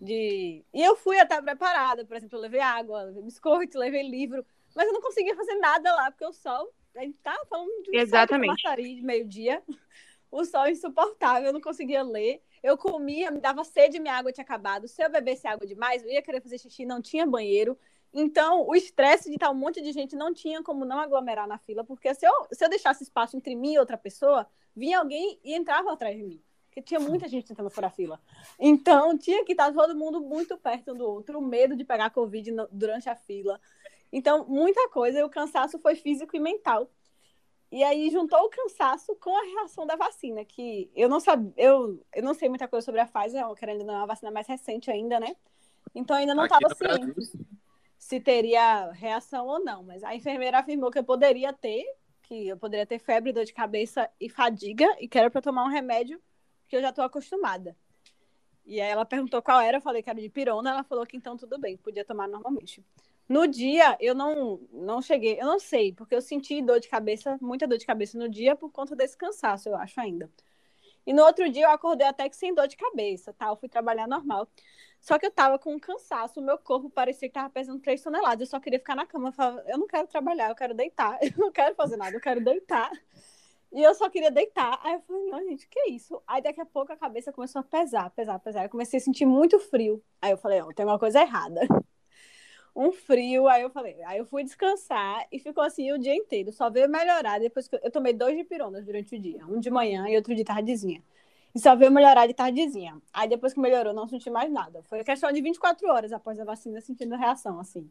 De... 0.00 0.64
E 0.72 0.82
eu 0.82 0.96
fui 0.96 1.18
até 1.18 1.40
preparada, 1.40 2.04
por 2.04 2.16
exemplo, 2.16 2.36
eu 2.36 2.42
levei 2.42 2.60
água, 2.60 3.02
levei 3.02 3.22
biscoito, 3.22 3.78
levei 3.78 4.08
livro, 4.08 4.44
mas 4.74 4.86
eu 4.86 4.92
não 4.92 5.00
conseguia 5.00 5.36
fazer 5.36 5.54
nada 5.56 5.94
lá, 5.94 6.10
porque 6.10 6.24
o 6.24 6.32
sol, 6.32 6.72
a 6.96 7.00
gente 7.00 7.18
tá 7.18 7.38
falando 7.48 7.70
de 7.82 7.90
um 7.90 8.00
Exatamente. 8.00 8.60
sol 8.60 8.76
de 8.76 9.02
meio-dia, 9.02 9.62
o 10.30 10.44
sol 10.44 10.64
é 10.64 10.70
insuportável, 10.70 11.48
eu 11.48 11.52
não 11.52 11.60
conseguia 11.60 12.02
ler. 12.02 12.42
Eu 12.62 12.76
comia, 12.76 13.30
me 13.30 13.40
dava 13.40 13.64
sede, 13.64 13.98
minha 13.98 14.14
água 14.14 14.32
tinha 14.32 14.44
acabado. 14.44 14.86
Se 14.86 15.02
eu 15.02 15.10
bebesse 15.10 15.46
água 15.46 15.66
demais, 15.66 16.02
eu 16.02 16.10
ia 16.10 16.22
querer 16.22 16.42
fazer 16.42 16.58
xixi, 16.58 16.84
não 16.84 17.00
tinha 17.00 17.26
banheiro. 17.26 17.78
Então, 18.12 18.66
o 18.66 18.74
estresse 18.74 19.28
de 19.28 19.36
estar 19.36 19.50
um 19.50 19.54
monte 19.54 19.80
de 19.80 19.92
gente 19.92 20.16
não 20.16 20.34
tinha 20.34 20.62
como 20.62 20.84
não 20.84 20.98
aglomerar 20.98 21.46
na 21.46 21.58
fila, 21.58 21.84
porque 21.84 22.12
se 22.14 22.26
eu, 22.26 22.32
se 22.50 22.64
eu 22.64 22.68
deixasse 22.68 23.04
espaço 23.04 23.36
entre 23.36 23.54
mim 23.54 23.74
e 23.74 23.78
outra 23.78 23.96
pessoa, 23.96 24.46
vinha 24.74 24.98
alguém 24.98 25.38
e 25.44 25.54
entrava 25.54 25.92
atrás 25.92 26.16
de 26.16 26.22
mim. 26.24 26.42
Porque 26.66 26.82
tinha 26.82 27.00
muita 27.00 27.28
gente 27.28 27.46
tentando 27.46 27.70
furar 27.70 27.92
fila. 27.92 28.20
Então, 28.58 29.16
tinha 29.16 29.44
que 29.44 29.52
estar 29.52 29.72
todo 29.72 29.94
mundo 29.94 30.20
muito 30.20 30.56
perto 30.56 30.92
um 30.92 30.96
do 30.96 31.04
outro, 31.04 31.38
o 31.38 31.42
medo 31.42 31.76
de 31.76 31.84
pegar 31.84 32.10
Covid 32.10 32.50
durante 32.70 33.08
a 33.08 33.14
fila. 33.14 33.60
Então, 34.12 34.44
muita 34.48 34.88
coisa, 34.88 35.20
e 35.20 35.22
o 35.22 35.30
cansaço 35.30 35.78
foi 35.78 35.94
físico 35.94 36.36
e 36.36 36.40
mental. 36.40 36.90
E 37.72 37.84
aí 37.84 38.10
juntou 38.10 38.40
o 38.40 38.50
cansaço 38.50 39.14
com 39.16 39.36
a 39.36 39.42
reação 39.42 39.86
da 39.86 39.94
vacina, 39.94 40.44
que 40.44 40.90
eu 40.94 41.08
não 41.08 41.20
sabia, 41.20 41.52
eu, 41.56 42.04
eu 42.12 42.22
não 42.22 42.34
sei 42.34 42.48
muita 42.48 42.66
coisa 42.66 42.84
sobre 42.84 43.00
a 43.00 43.06
Pfizer, 43.06 43.46
querendo 43.54 43.84
não 43.84 43.94
é 43.94 43.96
uma 43.98 44.06
vacina 44.06 44.32
mais 44.32 44.48
recente 44.48 44.90
ainda, 44.90 45.20
né? 45.20 45.36
Então 45.94 46.16
ainda 46.16 46.34
não 46.34 46.44
estava 46.44 46.74
ciente 46.74 47.38
se 48.10 48.18
teria 48.18 48.90
reação 48.90 49.46
ou 49.46 49.62
não, 49.62 49.84
mas 49.84 50.02
a 50.02 50.12
enfermeira 50.16 50.58
afirmou 50.58 50.90
que 50.90 50.98
eu 50.98 51.04
poderia 51.04 51.52
ter, 51.52 51.84
que 52.24 52.48
eu 52.48 52.56
poderia 52.56 52.84
ter 52.84 52.98
febre, 52.98 53.32
dor 53.32 53.44
de 53.44 53.52
cabeça 53.52 54.10
e 54.20 54.28
fadiga, 54.28 54.84
e 54.98 55.06
que 55.06 55.16
era 55.16 55.30
para 55.30 55.40
tomar 55.40 55.64
um 55.64 55.68
remédio 55.68 56.20
que 56.66 56.74
eu 56.74 56.80
já 56.80 56.88
estou 56.88 57.04
acostumada. 57.04 57.76
E 58.66 58.80
aí 58.80 58.90
ela 58.90 59.04
perguntou 59.04 59.40
qual 59.40 59.60
era, 59.60 59.76
eu 59.76 59.80
falei 59.80 60.02
que 60.02 60.10
era 60.10 60.20
de 60.20 60.28
pirona, 60.28 60.70
ela 60.70 60.82
falou 60.82 61.06
que 61.06 61.16
então 61.16 61.36
tudo 61.36 61.56
bem, 61.56 61.76
podia 61.76 62.04
tomar 62.04 62.26
normalmente. 62.26 62.84
No 63.28 63.46
dia, 63.46 63.96
eu 64.00 64.12
não, 64.12 64.58
não 64.72 65.00
cheguei, 65.00 65.40
eu 65.40 65.46
não 65.46 65.60
sei, 65.60 65.92
porque 65.92 66.12
eu 66.16 66.20
senti 66.20 66.60
dor 66.60 66.80
de 66.80 66.88
cabeça, 66.88 67.38
muita 67.40 67.64
dor 67.68 67.78
de 67.78 67.86
cabeça 67.86 68.18
no 68.18 68.28
dia 68.28 68.56
por 68.56 68.72
conta 68.72 68.96
desse 68.96 69.16
cansaço, 69.16 69.68
eu 69.68 69.76
acho 69.76 70.00
ainda. 70.00 70.28
E 71.10 71.12
no 71.12 71.24
outro 71.24 71.50
dia 71.50 71.64
eu 71.64 71.70
acordei 71.70 72.06
até 72.06 72.28
que 72.28 72.36
sem 72.36 72.54
dor 72.54 72.68
de 72.68 72.76
cabeça, 72.76 73.32
tá? 73.32 73.48
Eu 73.48 73.56
fui 73.56 73.68
trabalhar 73.68 74.06
normal. 74.06 74.46
Só 75.00 75.18
que 75.18 75.26
eu 75.26 75.30
tava 75.32 75.58
com 75.58 75.74
um 75.74 75.78
cansaço, 75.80 76.38
o 76.38 76.42
meu 76.42 76.56
corpo 76.56 76.88
parecia 76.88 77.28
que 77.28 77.34
tava 77.34 77.50
pesando 77.50 77.80
3 77.80 78.00
toneladas. 78.00 78.42
Eu 78.42 78.46
só 78.46 78.60
queria 78.60 78.78
ficar 78.78 78.94
na 78.94 79.04
cama. 79.04 79.30
Eu 79.30 79.32
falava, 79.32 79.64
eu 79.66 79.76
não 79.76 79.88
quero 79.88 80.06
trabalhar, 80.06 80.50
eu 80.50 80.54
quero 80.54 80.72
deitar. 80.72 81.18
Eu 81.20 81.32
não 81.36 81.50
quero 81.50 81.74
fazer 81.74 81.96
nada, 81.96 82.14
eu 82.16 82.20
quero 82.20 82.40
deitar. 82.44 82.92
E 83.72 83.82
eu 83.82 83.92
só 83.92 84.08
queria 84.08 84.30
deitar. 84.30 84.78
Aí 84.84 84.94
eu 84.94 85.00
falei, 85.00 85.30
não, 85.30 85.42
gente, 85.48 85.66
que 85.68 85.90
isso? 85.90 86.22
Aí 86.28 86.40
daqui 86.40 86.60
a 86.60 86.66
pouco 86.66 86.92
a 86.92 86.96
cabeça 86.96 87.32
começou 87.32 87.58
a 87.58 87.64
pesar, 87.64 88.08
pesar, 88.10 88.38
pesar. 88.38 88.62
Eu 88.64 88.70
comecei 88.70 88.98
a 88.98 89.02
sentir 89.02 89.26
muito 89.26 89.58
frio. 89.58 90.00
Aí 90.22 90.30
eu 90.30 90.38
falei, 90.38 90.60
ó, 90.60 90.68
oh, 90.68 90.72
tem 90.72 90.86
uma 90.86 90.98
coisa 90.98 91.20
errada 91.20 91.62
um 92.74 92.92
frio, 92.92 93.48
aí 93.48 93.62
eu 93.62 93.70
falei, 93.70 94.02
aí 94.04 94.18
eu 94.18 94.26
fui 94.26 94.44
descansar 94.44 95.26
e 95.30 95.38
ficou 95.38 95.62
assim 95.62 95.92
o 95.92 95.98
dia 95.98 96.14
inteiro, 96.14 96.52
só 96.52 96.70
veio 96.70 96.88
melhorar 96.88 97.38
depois 97.38 97.68
que 97.68 97.76
eu, 97.76 97.80
eu 97.82 97.90
tomei 97.90 98.12
dois 98.12 98.36
de 98.36 98.44
pironas 98.44 98.84
durante 98.84 99.16
o 99.16 99.18
dia, 99.18 99.44
um 99.46 99.58
de 99.58 99.70
manhã 99.70 100.08
e 100.08 100.16
outro 100.16 100.34
de 100.34 100.44
tardezinha. 100.44 101.02
E 101.54 101.58
só 101.58 101.74
veio 101.74 101.90
melhorar 101.90 102.26
de 102.26 102.34
tardezinha. 102.34 102.96
Aí 103.12 103.28
depois 103.28 103.52
que 103.52 103.60
melhorou, 103.60 103.92
não 103.92 104.06
senti 104.06 104.30
mais 104.30 104.50
nada. 104.52 104.82
Foi 104.84 105.02
questão 105.02 105.32
de 105.32 105.42
24 105.42 105.88
horas 105.88 106.12
após 106.12 106.38
a 106.38 106.44
vacina 106.44 106.80
sentindo 106.80 107.16
reação, 107.16 107.58
assim. 107.58 107.90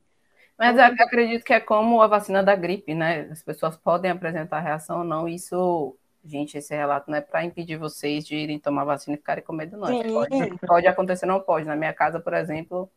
Mas 0.58 0.78
eu 0.78 0.84
acredito 0.84 1.44
que 1.44 1.54
é 1.54 1.60
como 1.60 2.02
a 2.02 2.08
vacina 2.08 2.44
da 2.44 2.56
gripe, 2.56 2.94
né? 2.94 3.30
As 3.32 3.42
pessoas 3.42 3.78
podem 3.78 4.12
apresentar 4.12 4.60
reação 4.60 5.00
ou 5.00 5.04
não. 5.06 5.28
Isso, 5.28 5.96
gente, 6.24 6.58
esse 6.58 6.76
relato 6.76 7.10
não 7.10 7.18
é 7.18 7.22
para 7.22 7.46
impedir 7.46 7.78
vocês 7.78 8.26
de 8.26 8.36
irem 8.36 8.60
tomar 8.60 8.84
vacina 8.84 9.16
e 9.16 9.18
ficarem 9.18 9.44
com 9.44 9.54
medo, 9.54 9.78
não. 9.78 9.88
Pode, 9.88 10.58
pode 10.66 10.88
acontecer, 10.88 11.26
não 11.26 11.40
pode. 11.40 11.66
Na 11.66 11.78
minha 11.78 11.94
casa, 11.94 12.20
por 12.20 12.34
exemplo, 12.34 12.90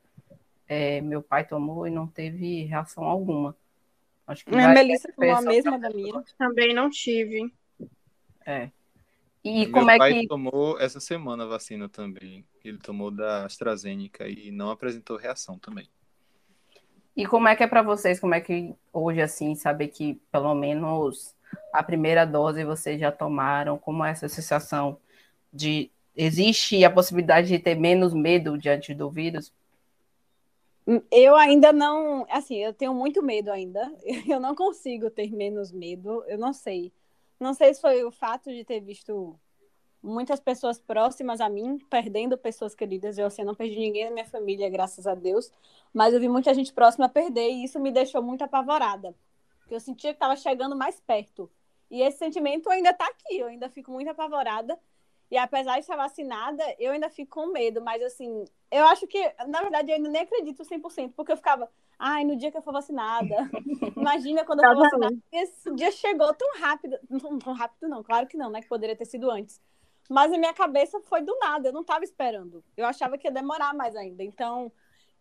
é, 0.69 1.00
meu 1.00 1.23
pai 1.23 1.45
tomou 1.45 1.87
e 1.87 1.90
não 1.90 2.07
teve 2.07 2.64
reação 2.64 3.04
alguma. 3.04 3.57
Acho 4.26 4.45
que 4.45 4.54
a 4.54 4.69
Melissa 4.69 5.12
tomou 5.12 5.35
a 5.35 5.42
mesma 5.42 5.78
da 5.78 5.90
minha. 5.90 6.23
Também 6.38 6.75
não 6.75 6.88
tive. 6.88 7.52
É. 8.47 8.71
E 9.45 9.66
meu 9.66 9.73
como 9.73 9.90
é 9.90 9.99
pai 9.99 10.21
que. 10.21 10.28
tomou 10.28 10.78
essa 10.78 11.00
semana 11.00 11.45
a 11.45 11.47
vacina 11.47 11.88
também. 11.88 12.45
Ele 12.64 12.78
tomou 12.78 13.11
da 13.11 13.45
AstraZeneca 13.45 14.28
e 14.28 14.50
não 14.50 14.71
apresentou 14.71 15.16
reação 15.16 15.59
também. 15.59 15.88
E 17.16 17.26
como 17.26 17.49
é 17.49 17.57
que 17.57 17.62
é 17.62 17.66
para 17.66 17.83
vocês? 17.83 18.19
Como 18.19 18.35
é 18.35 18.40
que 18.40 18.75
hoje, 18.92 19.21
assim, 19.21 19.54
saber 19.54 19.88
que 19.88 20.14
pelo 20.31 20.54
menos 20.54 21.35
a 21.73 21.83
primeira 21.83 22.25
dose 22.25 22.64
vocês 22.64 22.99
já 22.99 23.12
tomaram? 23.12 23.76
Como 23.76 24.04
é 24.04 24.11
essa 24.11 24.28
sensação 24.28 24.99
de. 25.52 25.90
Existe 26.14 26.85
a 26.85 26.90
possibilidade 26.90 27.49
de 27.49 27.59
ter 27.59 27.75
menos 27.75 28.12
medo 28.12 28.59
diante 28.59 28.95
do 28.95 29.11
vírus? 29.11 29.52
Eu 31.11 31.37
ainda 31.37 31.73
não, 31.73 32.27
assim, 32.29 32.57
eu 32.57 32.73
tenho 32.75 32.93
muito 32.95 33.23
medo 33.23 33.51
ainda. 33.51 33.81
Eu 34.29 34.41
não 34.41 34.55
consigo 34.55 35.11
ter 35.11 35.31
menos 35.31 35.71
medo. 35.71 36.25
Eu 36.27 36.39
não 36.39 36.53
sei. 36.53 36.93
Não 37.39 37.55
sei 37.55 37.73
se 37.75 37.81
foi 37.81 38.05
o 38.05 38.11
fato 38.11 38.51
de 38.51 38.65
ter 38.65 38.81
visto 38.81 39.39
muitas 40.03 40.41
pessoas 40.41 40.81
próximas 40.81 41.41
a 41.41 41.49
mim 41.49 41.79
perdendo 41.89 42.37
pessoas 42.37 42.75
queridas. 42.75 43.17
Eu 43.17 43.27
assim, 43.27 43.45
não 43.45 43.55
perdi 43.55 43.79
ninguém 43.79 44.07
na 44.07 44.11
minha 44.11 44.27
família, 44.27 44.69
graças 44.69 45.07
a 45.07 45.15
Deus. 45.15 45.53
Mas 45.95 46.15
eu 46.15 46.21
vi 46.21 46.29
muita 46.29 46.53
gente 46.53 46.73
próxima 46.73 47.09
perder 47.09 47.51
e 47.51 47.65
isso 47.65 47.79
me 47.79 47.93
deixou 47.93 48.23
muito 48.23 48.43
apavorada. 48.43 49.15
Eu 49.71 49.81
sentia 49.81 50.11
que 50.11 50.17
estava 50.17 50.37
chegando 50.37 50.77
mais 50.77 51.01
perto. 51.01 51.51
E 51.91 52.03
esse 52.03 52.19
sentimento 52.19 52.69
ainda 52.71 52.91
está 52.91 53.07
aqui. 53.07 53.39
Eu 53.39 53.47
ainda 53.47 53.69
fico 53.69 53.93
muito 53.93 54.09
apavorada. 54.09 54.79
E 55.33 55.39
apesar 55.39 55.77
de 55.77 55.81
estar 55.81 55.97
vacinada, 55.97 56.62
eu 56.79 56.93
ainda 56.93 57.09
fico 57.09 57.41
com 57.41 57.47
medo. 57.47 57.81
Mas, 57.81 58.03
assim, 58.03 58.45
eu 58.71 58.85
acho 58.85 59.07
que, 59.07 59.19
na 59.49 59.62
verdade, 59.62 59.91
eu 59.91 59.97
ainda 59.97 60.11
nem 60.11 60.21
acredito 60.21 60.62
100%, 60.62 61.15
porque 61.17 61.33
eu 61.33 61.39
ficava, 61.39 61.71
ai, 61.99 62.23
no 62.23 62.37
dia 62.37 62.51
que 62.53 62.59
eu 62.59 62.62
for 62.62 62.75
vacinada, 62.75 63.35
imagina 63.97 64.45
quando 64.45 64.62
eu 64.62 64.75
for 64.75 64.83
vacinada. 64.83 65.17
Esse 65.33 65.75
dia 65.75 65.91
chegou 65.91 66.35
tão 66.35 66.61
rápido, 66.61 66.99
não 67.09 67.39
tão 67.39 67.55
rápido 67.55 67.89
não, 67.89 68.03
claro 68.03 68.27
que 68.27 68.37
não, 68.37 68.51
né, 68.51 68.61
que 68.61 68.69
poderia 68.69 68.95
ter 68.95 69.07
sido 69.07 69.31
antes. 69.31 69.59
Mas 70.07 70.31
a 70.31 70.37
minha 70.37 70.53
cabeça 70.53 71.01
foi 71.01 71.23
do 71.23 71.35
nada, 71.39 71.71
eu 71.71 71.73
não 71.73 71.81
estava 71.81 72.05
esperando. 72.05 72.62
Eu 72.77 72.85
achava 72.85 73.17
que 73.17 73.27
ia 73.27 73.33
demorar 73.33 73.73
mais 73.73 73.97
ainda. 73.97 74.23
Então, 74.23 74.71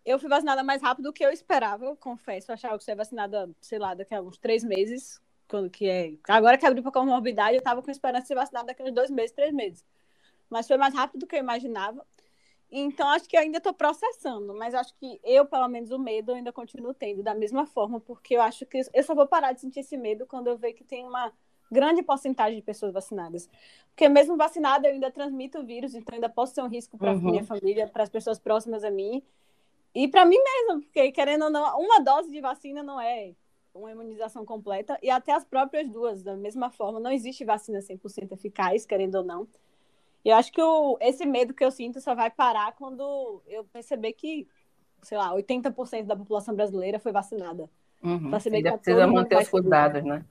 eu 0.03 0.20
fui 0.20 0.27
vacinada 0.27 0.62
mais 0.62 0.82
rápido 0.82 1.06
do 1.06 1.13
que 1.13 1.25
eu 1.25 1.32
esperava, 1.32 1.86
eu 1.86 1.96
confesso. 1.96 2.51
Eu 2.51 2.56
achava 2.56 2.77
que 2.77 2.84
eu 2.84 2.91
ia 2.91 2.98
vacinada, 2.98 3.50
sei 3.62 3.80
lá, 3.80 3.94
daqui 3.94 4.13
a 4.13 4.22
uns 4.22 4.38
três 4.38 4.62
meses, 4.62 5.22
quando 5.48 5.70
que 5.70 5.88
é... 5.88 6.15
Agora 6.27 6.58
que 6.58 6.65
abriu 6.65 6.84
para 6.84 6.91
comorbidade, 6.91 7.56
eu 7.56 7.60
estava 7.60 7.82
com 7.82 7.89
esperança 7.89 8.24
de 8.24 8.27
ser 8.27 8.36
vacinada 8.36 8.68
daqui 8.68 8.82
a 8.82 8.86
uns 8.86 8.94
dois 8.94 9.10
meses, 9.10 9.32
três 9.32 9.53
meses 9.53 9.86
mas 10.51 10.67
foi 10.67 10.77
mais 10.77 10.93
rápido 10.93 11.22
do 11.22 11.27
que 11.27 11.36
eu 11.36 11.39
imaginava. 11.39 12.05
Então, 12.72 13.10
acho 13.10 13.27
que 13.27 13.36
eu 13.36 13.41
ainda 13.41 13.58
estou 13.58 13.74
processando, 13.74 14.53
mas 14.53 14.74
acho 14.74 14.93
que 14.96 15.20
eu, 15.24 15.46
pelo 15.46 15.67
menos, 15.67 15.91
o 15.91 16.00
medo 16.00 16.31
eu 16.31 16.36
ainda 16.36 16.53
continuo 16.53 16.93
tendo, 16.93 17.24
da 17.24 17.34
mesma 17.34 17.65
forma, 17.65 18.00
porque 18.00 18.36
eu 18.36 18.41
acho 18.41 18.65
que 18.65 18.81
eu 18.93 19.03
só 19.03 19.13
vou 19.13 19.27
parar 19.27 19.51
de 19.51 19.62
sentir 19.62 19.81
esse 19.81 19.98
medo 19.98 20.25
quando 20.25 20.48
eu 20.48 20.58
ver 20.58 20.74
que 20.74 20.84
tem 20.84 21.05
uma 21.05 21.34
grande 21.70 22.03
porcentagem 22.03 22.58
de 22.58 22.62
pessoas 22.62 22.93
vacinadas. 22.93 23.50
Porque 23.89 24.08
mesmo 24.08 24.38
vacinada, 24.38 24.88
eu 24.88 24.93
ainda 24.93 25.12
transmito 25.12 25.60
o 25.60 25.65
vírus, 25.65 25.96
então 25.96 26.13
ainda 26.13 26.29
posso 26.29 26.53
ser 26.53 26.62
um 26.62 26.67
risco 26.67 26.98
para 26.98 27.13
uhum. 27.13 27.31
minha 27.31 27.43
família, 27.43 27.88
para 27.88 28.03
as 28.03 28.10
pessoas 28.10 28.39
próximas 28.39 28.84
a 28.84 28.91
mim 28.91 29.24
e 29.93 30.08
para 30.08 30.25
mim 30.25 30.38
mesma, 30.38 30.81
porque 30.81 31.12
querendo 31.12 31.43
ou 31.46 31.50
não, 31.50 31.77
uma 31.79 32.00
dose 32.00 32.31
de 32.31 32.39
vacina 32.39 32.81
não 32.81 33.00
é 33.00 33.34
uma 33.74 33.91
imunização 33.91 34.46
completa 34.46 34.98
e 35.01 35.10
até 35.10 35.34
as 35.34 35.43
próprias 35.43 35.89
duas, 35.89 36.24
da 36.24 36.36
mesma 36.36 36.70
forma, 36.70 37.00
não 37.00 37.12
existe 37.12 37.43
vacina 37.43 37.79
100% 37.79 38.31
eficaz, 38.31 38.86
querendo 38.86 39.15
ou 39.15 39.24
não. 39.24 39.48
E 40.24 40.30
eu 40.30 40.36
acho 40.36 40.51
que 40.51 40.62
o, 40.62 40.98
esse 41.01 41.25
medo 41.25 41.54
que 41.54 41.63
eu 41.63 41.72
sinto 41.72 42.00
só 42.00 42.13
vai 42.13 42.30
parar 42.30 42.74
quando 42.74 43.42
eu 43.48 43.63
perceber 43.66 44.13
que, 44.13 44.48
sei 45.01 45.18
lá, 45.18 45.34
80% 45.34 46.06
da 46.06 46.16
população 46.16 46.56
brasileira 46.56 47.00
foi 47.00 47.12
vacinada. 47.12 47.70
Uhum. 48.04 48.32
Perceber 48.32 48.58
Ainda 48.58 48.72
que 48.72 48.78
precisa 48.78 49.08
manter 49.08 49.38
os 49.38 49.50
cuidados, 49.50 50.04
né? 50.04 50.25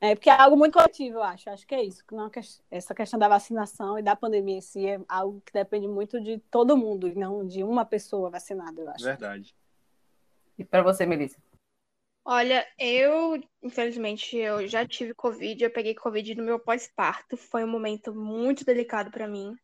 É, 0.00 0.14
porque 0.14 0.28
é 0.28 0.38
algo 0.38 0.56
muito 0.56 0.74
coletivo, 0.74 1.16
eu 1.16 1.22
acho. 1.22 1.48
Acho 1.48 1.66
que 1.66 1.74
é 1.74 1.82
isso. 1.82 2.04
Não, 2.12 2.30
essa 2.70 2.94
questão 2.94 3.18
da 3.18 3.28
vacinação 3.28 3.98
e 3.98 4.02
da 4.02 4.14
pandemia 4.14 4.58
em 4.58 4.60
si 4.60 4.86
é 4.86 5.00
algo 5.08 5.40
que 5.44 5.52
depende 5.52 5.88
muito 5.88 6.20
de 6.20 6.38
todo 6.50 6.76
mundo, 6.76 7.08
e 7.08 7.14
não 7.14 7.46
de 7.46 7.64
uma 7.64 7.84
pessoa 7.84 8.28
vacinada, 8.28 8.80
eu 8.82 8.90
acho. 8.90 9.04
Verdade. 9.04 9.54
E 10.58 10.64
para 10.64 10.82
você, 10.82 11.06
Melissa? 11.06 11.38
Olha, 12.26 12.66
eu, 12.78 13.38
infelizmente, 13.62 14.36
eu 14.36 14.66
já 14.66 14.86
tive 14.86 15.14
Covid, 15.14 15.62
eu 15.62 15.70
peguei 15.70 15.94
Covid 15.94 16.34
no 16.34 16.42
meu 16.42 16.58
pós-parto. 16.58 17.36
Foi 17.36 17.62
um 17.62 17.68
momento 17.68 18.14
muito 18.14 18.64
delicado 18.64 19.10
para 19.10 19.28
mim. 19.28 19.54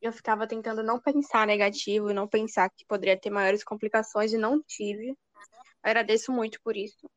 Eu 0.00 0.12
ficava 0.12 0.46
tentando 0.46 0.82
não 0.82 1.00
pensar 1.00 1.46
negativo, 1.46 2.12
não 2.12 2.28
pensar 2.28 2.70
que 2.70 2.84
poderia 2.86 3.18
ter 3.18 3.30
maiores 3.30 3.64
complicações 3.64 4.32
e 4.32 4.38
não 4.38 4.62
tive. 4.62 5.16
Agradeço 5.82 6.32
muito 6.32 6.60
por 6.62 6.76
isso. 6.76 7.10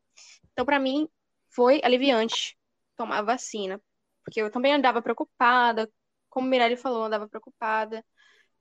Então, 0.53 0.65
para 0.65 0.79
mim, 0.79 1.09
foi 1.50 1.81
aliviante 1.83 2.57
tomar 2.95 3.19
a 3.19 3.24
vacina, 3.24 3.81
porque 4.24 4.41
eu 4.41 4.51
também 4.51 4.74
andava 4.74 5.01
preocupada, 5.01 5.91
como 6.29 6.48
o 6.48 6.50
Mirelle 6.50 6.77
falou, 6.77 7.03
andava 7.03 7.27
preocupada. 7.27 8.05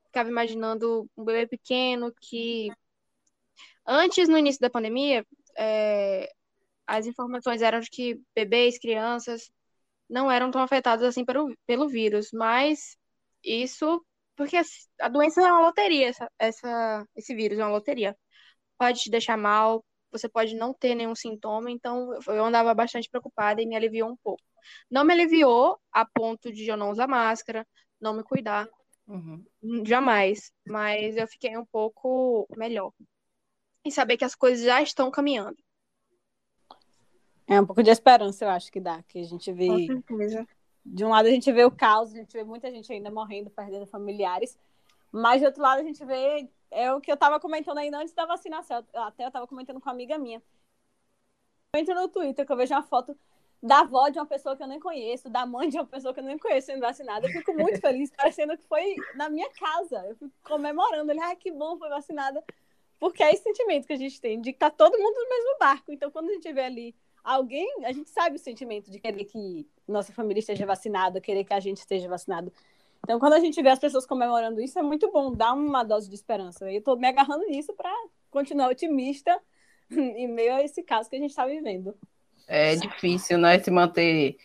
Ficava 0.07 0.29
imaginando 0.29 1.09
um 1.17 1.25
bebê 1.25 1.47
pequeno 1.47 2.13
que 2.21 2.71
antes, 3.87 4.29
no 4.29 4.39
início 4.39 4.61
da 4.61 4.71
pandemia, 4.71 5.27
é, 5.59 6.31
as 6.87 7.07
informações 7.07 7.63
eram 7.63 7.81
de 7.81 7.91
que 7.91 8.21
bebês, 8.35 8.79
crianças 8.79 9.51
não 10.09 10.31
eram 10.31 10.51
tão 10.51 10.63
afetados 10.63 11.05
assim 11.05 11.25
pelo, 11.25 11.55
pelo 11.67 11.89
vírus, 11.89 12.31
mas 12.33 12.97
isso 13.45 14.03
porque 14.37 14.57
a 15.01 15.09
doença 15.09 15.41
é 15.43 15.53
uma 15.53 15.67
loteria, 15.67 16.09
essa, 16.09 16.31
essa, 16.39 17.07
esse 17.17 17.35
vírus 17.35 17.59
é 17.59 17.65
uma 17.65 17.73
loteria. 17.73 18.17
Pode 18.79 19.01
te 19.01 19.11
deixar 19.11 19.37
mal, 19.37 19.85
você 20.13 20.29
pode 20.29 20.55
não 20.55 20.73
ter 20.73 20.95
nenhum 20.95 21.15
sintoma, 21.15 21.71
então 21.71 22.11
eu 22.29 22.45
andava 22.45 22.73
bastante 22.73 23.11
preocupada 23.11 23.61
e 23.61 23.67
me 23.67 23.77
aliviou 23.77 24.09
um 24.09 24.17
pouco. 24.17 24.43
Não 24.91 25.05
me 25.05 25.13
aliviou 25.13 25.79
a 25.93 26.07
ponto 26.07 26.53
de 26.53 26.69
eu 26.69 26.77
não 26.77 26.91
usar 26.91 27.09
máscara, 27.09 27.67
não 28.01 28.15
me 28.15 28.23
cuidar, 28.23 28.69
uhum. 29.09 29.45
jamais, 29.85 30.53
mas 30.67 31.17
eu 31.17 31.27
fiquei 31.27 31.57
um 31.57 31.67
pouco 31.67 32.47
melhor 32.57 32.93
e 33.85 33.91
saber 33.91 34.17
que 34.17 34.25
as 34.25 34.35
coisas 34.35 34.65
já 34.65 34.83
estão 34.83 35.11
caminhando. 35.11 35.57
É 37.47 37.61
um 37.61 37.67
pouco 37.67 37.83
de 37.83 37.91
esperança, 37.91 38.45
eu 38.45 38.51
acho 38.51 38.71
que 38.71 38.79
dá, 38.79 39.03
que 39.05 39.19
a 39.19 39.25
gente 39.25 39.51
vê. 39.53 39.69
Com 39.69 39.87
certeza. 39.87 40.47
De 40.85 41.05
um 41.05 41.09
lado 41.09 41.27
a 41.27 41.31
gente 41.31 41.51
vê 41.51 41.65
o 41.65 41.71
caos, 41.71 42.13
a 42.13 42.17
gente 42.17 42.33
vê 42.33 42.45
muita 42.45 42.71
gente 42.71 42.93
ainda 42.93 43.11
morrendo, 43.11 43.51
perdendo 43.51 43.87
familiares, 43.87 44.59
mas 45.13 45.41
de 45.41 45.47
outro 45.47 45.63
lado 45.63 45.81
a 45.81 45.83
gente 45.83 46.05
vê 46.05 46.49
é 46.71 46.93
o 46.93 47.01
que 47.01 47.11
eu 47.11 47.15
estava 47.15 47.41
comentando 47.41 47.79
ainda 47.79 47.99
antes 47.99 48.13
da 48.13 48.27
vacinação. 48.27 48.85
Até 48.95 49.25
eu 49.25 49.29
estava 49.29 49.47
comentando 49.47 49.81
com 49.81 49.89
uma 49.89 49.95
amiga 49.95 50.19
minha. 50.19 50.43
Eu 51.75 51.81
entro 51.81 51.95
no 51.95 52.09
Twitter 52.09 52.47
que 52.47 52.53
eu 52.53 52.57
vejo 52.57 52.75
uma 52.75 52.83
foto 52.83 53.17
da 53.63 53.81
avó 53.81 54.09
de 54.09 54.19
uma 54.19 54.27
pessoa 54.27 54.57
que 54.57 54.63
eu 54.63 54.69
nem 54.69 54.79
conheço, 54.79 55.29
da 55.29 55.45
mãe 55.45 55.69
de 55.69 55.77
uma 55.77 55.87
pessoa 55.87 56.15
que 56.15 56.21
eu 56.21 56.25
nem 56.25 56.39
conheço 56.39 56.67
sendo 56.67 56.81
vacinada. 56.81 57.27
Eu 57.27 57.33
fico 57.33 57.53
muito 57.55 57.81
feliz, 57.81 58.11
parecendo 58.11 58.57
que 58.57 58.65
foi 58.65 58.97
na 59.15 59.29
minha 59.29 59.51
casa. 59.51 60.05
Eu 60.07 60.15
fico 60.17 60.33
comemorando. 60.43 61.11
Ele, 61.11 61.21
ai, 61.21 61.37
que 61.37 61.51
bom, 61.51 61.79
foi 61.79 61.89
vacinada. 61.89 62.43
Porque 62.99 63.23
é 63.23 63.33
esse 63.33 63.43
sentimento 63.43 63.87
que 63.87 63.93
a 63.93 63.97
gente 63.99 64.21
tem, 64.21 64.41
de 64.41 64.53
que 64.53 64.59
tá 64.59 64.71
todo 64.71 64.99
mundo 64.99 65.15
no 65.15 65.29
mesmo 65.29 65.59
barco. 65.59 65.93
Então, 65.93 66.11
quando 66.11 66.31
a 66.31 66.33
gente 66.33 66.53
vê 66.53 66.63
ali 66.63 66.95
alguém, 67.23 67.85
a 67.85 67.93
gente 67.93 68.11
sabe 68.11 68.37
o 68.37 68.39
sentimento 68.39 68.91
de 68.91 68.99
querer 68.99 69.25
que 69.25 69.67
nossa 69.87 70.13
família 70.13 70.41
esteja 70.41 70.67
vacinada, 70.67 71.21
querer 71.21 71.45
que 71.45 71.55
a 71.55 71.61
gente 71.61 71.79
esteja 71.79 72.09
vacinado. 72.09 72.53
Então, 73.05 73.19
quando 73.19 73.35
a 73.35 73.41
gente 73.41 73.61
vê 73.63 73.69
as 73.69 73.79
pessoas 73.79 74.05
comemorando 74.05 74.61
isso, 74.61 74.79
é 74.79 74.83
muito 74.83 75.11
bom, 75.11 75.33
dá 75.33 75.53
uma 75.53 75.85
dose 75.85 76.09
de 76.09 76.15
esperança. 76.15 76.71
Eu 76.71 76.79
estou 76.79 76.99
me 76.99 77.07
agarrando 77.07 77.47
nisso 77.47 77.73
para 77.75 77.93
continuar 78.31 78.69
otimista 78.69 79.39
em 79.91 80.27
meio 80.29 80.55
a 80.55 80.63
esse 80.63 80.83
caso 80.83 81.09
que 81.09 81.17
a 81.17 81.19
gente 81.19 81.31
está 81.31 81.47
vivendo. 81.47 81.95
É 82.47 82.75
difícil, 82.77 83.39
né, 83.39 83.59
se 83.59 83.71
manter. 83.71 84.37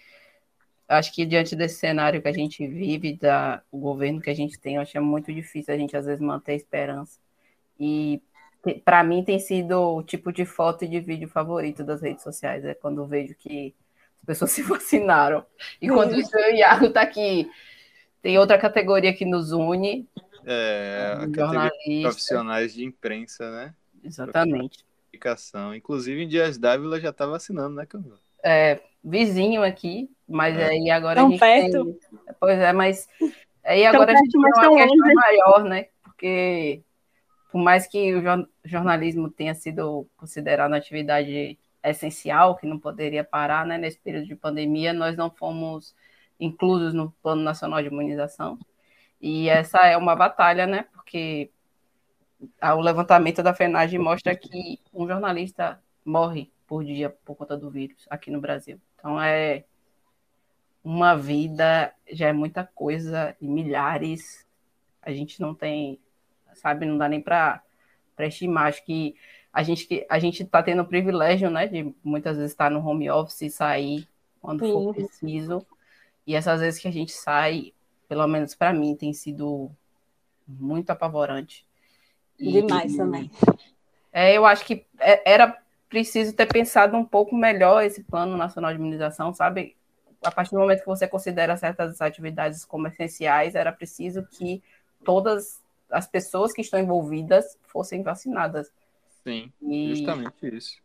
Acho 0.88 1.14
que 1.14 1.26
diante 1.26 1.56
desse 1.56 1.80
cenário 1.80 2.22
que 2.22 2.28
a 2.28 2.34
gente 2.34 2.68
vive, 2.68 3.14
da, 3.14 3.64
o 3.72 3.80
governo 3.80 4.22
que 4.22 4.30
a 4.30 4.34
gente 4.34 4.60
tem, 4.60 4.78
acho 4.78 4.92
que 4.92 4.98
é 4.98 5.02
muito 5.02 5.34
difícil 5.34 5.74
a 5.74 5.78
gente 5.78 5.96
às 5.96 6.06
vezes 6.06 6.22
manter 6.22 6.52
a 6.52 6.56
esperança. 6.56 7.20
E 7.80 8.22
para 8.86 9.04
mim 9.04 9.24
tem 9.24 9.40
sido 9.40 9.80
o 9.80 10.04
tipo 10.04 10.32
de 10.32 10.46
foto 10.46 10.86
e 10.86 10.88
de 10.88 11.00
vídeo 11.00 11.28
favorito 11.28 11.84
das 11.84 12.02
redes 12.02 12.24
sociais, 12.24 12.64
é 12.64 12.74
quando 12.74 13.06
vejo 13.06 13.36
que 13.36 13.74
as 14.22 14.26
pessoas 14.26 14.52
se 14.52 14.62
vacinaram. 14.62 15.46
E 15.82 15.90
quando 15.90 16.14
o 16.14 16.40
Iago 16.52 16.86
está 16.86 17.02
aqui, 17.02 17.50
tem 18.22 18.38
outra 18.38 18.58
categoria 18.58 19.14
que 19.14 19.26
nos 19.26 19.52
une. 19.52 20.08
É, 20.46 21.14
a 21.16 21.20
categoria 21.28 21.72
profissionais 22.02 22.74
de 22.74 22.86
imprensa, 22.86 23.52
né? 23.52 23.74
Exatamente. 24.04 24.86
Inclusive, 25.76 26.24
em 26.24 26.28
Dias 26.28 26.58
Dávila 26.58 27.00
já 27.00 27.10
está 27.10 27.26
vacinando, 27.26 27.76
né, 27.76 27.86
Camila? 27.86 28.18
É, 28.44 28.82
vizinho 29.04 29.64
aqui, 29.64 30.10
mas 30.28 30.58
é. 30.58 30.66
aí 30.66 30.90
agora 30.90 31.22
tão 31.22 31.28
a 31.28 31.30
gente 31.30 31.40
perto. 31.40 31.86
Tem... 31.86 32.00
Pois 32.40 32.60
é, 32.60 32.74
mas 32.74 33.08
aí 33.64 33.86
agora 33.86 34.12
a 34.12 34.16
gente 34.16 34.32
tem 34.32 34.40
uma 34.40 34.52
questão 34.52 34.74
longe. 34.74 35.14
maior, 35.14 35.64
né? 35.64 35.88
Porque 36.04 36.82
por 37.54 37.62
mais 37.62 37.86
que 37.86 38.16
o 38.16 38.48
jornalismo 38.66 39.30
tenha 39.30 39.54
sido 39.54 40.10
considerado 40.18 40.72
uma 40.72 40.78
atividade 40.78 41.56
essencial, 41.84 42.56
que 42.56 42.66
não 42.66 42.80
poderia 42.80 43.24
parar 43.24 43.64
né, 43.64 43.78
nesse 43.78 44.00
período 44.00 44.26
de 44.26 44.36
pandemia, 44.36 44.92
nós 44.92 45.16
não 45.16 45.30
fomos 45.30 45.96
inclusos 46.40 46.96
no 46.96 47.12
Plano 47.22 47.44
Nacional 47.44 47.80
de 47.80 47.90
Imunização. 47.90 48.58
E 49.22 49.50
essa 49.50 49.86
é 49.86 49.96
uma 49.96 50.16
batalha, 50.16 50.66
né? 50.66 50.88
Porque 50.94 51.52
o 52.60 52.82
levantamento 52.82 53.44
da 53.44 53.54
FENAGE 53.54 54.00
mostra 54.00 54.36
que 54.36 54.80
um 54.92 55.08
jornalista 55.08 55.80
morre 56.04 56.52
por 56.66 56.84
dia 56.84 57.12
por 57.24 57.36
conta 57.36 57.56
do 57.56 57.70
vírus 57.70 58.08
aqui 58.10 58.32
no 58.32 58.42
Brasil. 58.42 58.82
Então 58.96 59.22
é 59.22 59.64
uma 60.84 61.16
vida, 61.16 61.94
já 62.12 62.30
é 62.30 62.34
muita 62.34 62.64
coisa, 62.64 63.38
e 63.40 63.48
milhares. 63.48 64.44
A 65.04 65.12
gente 65.14 65.40
não 65.40 65.54
tem 65.54 66.00
sabe? 66.56 66.86
Não 66.86 66.98
dá 66.98 67.08
nem 67.08 67.22
para 67.22 67.62
estimar. 68.20 68.68
Acho 68.68 68.84
que 68.86 69.16
a 69.52 69.62
gente 69.64 70.06
a 70.10 70.20
gente 70.20 70.44
está 70.44 70.64
tendo 70.64 70.82
o 70.82 70.88
privilégio, 70.88 71.50
né, 71.50 71.68
de 71.68 71.94
muitas 72.04 72.38
vezes 72.38 72.52
estar 72.52 72.72
no 72.72 72.86
home 72.86 73.10
office 73.10 73.42
e 73.42 73.50
sair 73.50 74.08
quando 74.42 74.66
Sim. 74.66 74.74
for 74.74 74.94
preciso. 74.94 75.66
E 76.26 76.36
essas 76.36 76.60
vezes 76.60 76.80
que 76.80 76.88
a 76.88 76.92
gente 76.92 77.12
sai, 77.12 77.74
pelo 78.08 78.28
menos 78.28 78.56
para 78.56 78.74
mim, 78.74 78.96
tem 78.96 79.14
sido 79.14 79.72
muito 80.48 80.90
apavorante. 80.90 81.66
Demais 82.40 82.94
e, 82.94 82.98
também. 82.98 83.32
É, 84.12 84.36
eu 84.38 84.46
acho 84.46 84.66
que 84.66 84.86
é, 85.00 85.34
era 85.34 85.58
preciso 85.88 86.34
ter 86.34 86.48
pensado 86.48 86.98
um 86.98 87.06
pouco 87.06 87.36
melhor 87.36 87.84
esse 87.84 88.04
plano 88.04 88.36
nacional 88.36 88.72
de 88.72 88.80
imunização, 88.80 89.34
sabe? 89.34 89.76
A 90.24 90.32
partir 90.32 90.52
do 90.52 90.60
momento 90.60 90.80
que 90.80 90.88
você 90.88 91.08
considera 91.08 91.56
certas 91.56 92.02
atividades 92.02 92.66
como 92.66 92.88
essenciais, 92.88 93.56
era 93.56 93.72
preciso 93.72 94.26
que 94.26 94.64
todas 95.04 95.62
as 95.94 96.08
pessoas 96.08 96.52
que 96.52 96.62
estão 96.62 96.80
envolvidas 96.80 97.58
fossem 97.64 98.04
vacinadas. 98.04 98.72
Sim, 99.24 99.52
e, 99.62 99.96
justamente 99.96 100.56
isso. 100.56 100.78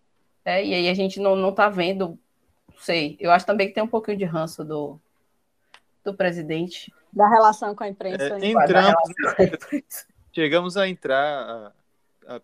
É, 0.44 0.64
e 0.64 0.74
aí 0.74 0.88
a 0.88 0.94
gente 0.94 1.18
não, 1.18 1.34
não 1.34 1.52
tá 1.52 1.68
vendo, 1.68 2.18
não 2.68 2.78
sei, 2.80 3.16
eu 3.18 3.30
acho 3.30 3.44
também 3.44 3.68
que 3.68 3.74
tem 3.74 3.82
um 3.82 3.88
pouquinho 3.88 4.16
de 4.16 4.24
ranço 4.24 4.64
do, 4.64 5.00
do 6.04 6.14
presidente. 6.14 6.92
Da 7.12 7.28
relação 7.28 7.74
com 7.74 7.84
a 7.84 7.88
imprensa. 7.88 8.38
É, 8.38 8.46
entramos, 8.46 9.08
né? 9.38 9.82
chegamos 10.32 10.76
a 10.76 10.88
entrar 10.88 11.72
a, 12.26 12.36
a, 12.36 12.40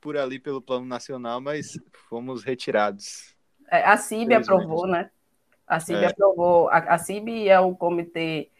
por 0.00 0.16
ali 0.16 0.38
pelo 0.38 0.60
plano 0.60 0.84
nacional, 0.84 1.40
mas 1.40 1.78
fomos 2.08 2.44
retirados. 2.44 3.34
É, 3.70 3.84
a 3.84 3.96
CIB 3.96 4.34
aprovou, 4.34 4.86
né? 4.86 5.10
A 5.66 5.80
CIB 5.80 6.04
é. 6.04 6.06
aprovou. 6.06 6.68
A, 6.68 6.78
a 6.78 6.98
CIB 6.98 7.48
é 7.48 7.58
o 7.58 7.74
comitê 7.74 8.50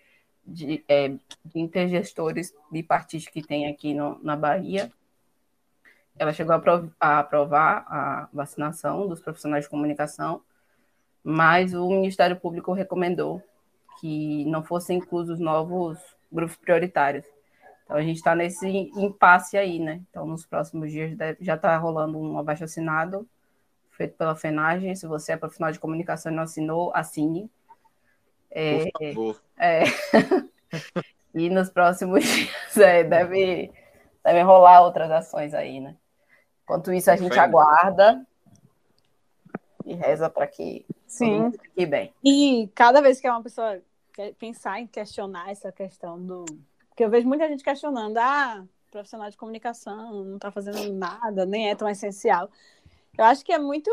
de, 0.47 0.85
é, 0.89 1.09
de 1.09 1.61
intergestores 1.61 2.55
bipartidos 2.71 3.27
que 3.27 3.43
tem 3.43 3.67
aqui 3.67 3.95
no, 3.95 4.19
na 4.23 4.37
Bahia. 4.37 4.93
Ela 6.19 6.33
chegou 6.33 6.55
a 7.01 7.19
aprovar 7.19 7.87
a 7.89 8.29
vacinação 8.33 9.09
dos 9.09 9.21
profissionais 9.21 9.65
de 9.65 9.71
comunicação, 9.71 10.43
mas 11.25 11.73
o 11.75 11.89
Ministério 11.89 12.37
Público 12.37 12.73
recomendou 12.73 13.43
que 14.01 14.45
não 14.47 14.63
fossem 14.63 14.99
inclusos 14.99 15.39
novos 15.39 15.99
grupos 16.31 16.57
prioritários. 16.57 17.25
Então 17.85 17.97
a 17.97 18.03
gente 18.03 18.17
está 18.17 18.35
nesse 18.35 18.69
impasse 18.69 19.57
aí, 19.57 19.79
né? 19.79 20.03
Então 20.11 20.27
nos 20.27 20.45
próximos 20.47 20.91
dias 20.91 21.17
deve, 21.17 21.45
já 21.45 21.55
está 21.55 21.77
rolando 21.77 22.19
um 22.19 22.39
abaixo 22.39 22.65
assinado 22.65 23.27
feito 23.91 24.17
pela 24.17 24.35
FENAGEM. 24.35 24.95
Se 24.95 25.07
você 25.07 25.33
é 25.33 25.37
profissional 25.37 25.73
de 25.73 25.79
comunicação 25.79 26.33
e 26.33 26.35
não 26.35 26.43
assinou, 26.43 26.93
assine 26.95 27.51
é, 28.55 28.91
Por 28.91 29.15
favor. 29.15 29.43
É, 29.63 29.85
e 31.33 31.49
nos 31.49 31.71
próximos 31.71 32.25
dias 32.27 32.77
é, 32.77 33.05
deve, 33.05 33.71
deve 34.25 34.43
rolar 34.43 34.83
outras 34.83 35.09
ações 35.09 35.55
aí, 35.55 35.79
né? 35.79 35.97
Enquanto 36.65 36.93
isso, 36.93 37.11
a 37.13 37.17
gente 37.17 37.39
aguarda 37.39 38.27
e 39.85 39.95
reza 39.95 40.29
para 40.29 40.49
que 40.49 40.85
Sim. 41.07 41.53
fique 41.53 41.87
bem. 41.87 42.13
E 42.25 42.69
cada 42.75 43.01
vez 43.01 43.21
que 43.21 43.29
uma 43.29 43.43
pessoa 43.43 43.81
pensar 44.39 44.81
em 44.81 44.87
questionar 44.87 45.51
essa 45.51 45.71
questão 45.71 46.21
do. 46.21 46.45
Porque 46.89 47.05
eu 47.05 47.11
vejo 47.11 47.29
muita 47.29 47.49
gente 47.49 47.63
questionando, 47.63 48.19
ah, 48.19 48.65
profissional 48.91 49.31
de 49.31 49.37
comunicação 49.37 50.25
não 50.25 50.37
está 50.37 50.51
fazendo 50.51 50.93
nada, 50.93 51.47
nem 51.47 51.71
é 51.71 51.75
tão 51.77 51.89
essencial. 51.89 52.51
Eu 53.17 53.27
acho 53.27 53.45
que 53.45 53.53
é 53.53 53.59
muito, 53.59 53.91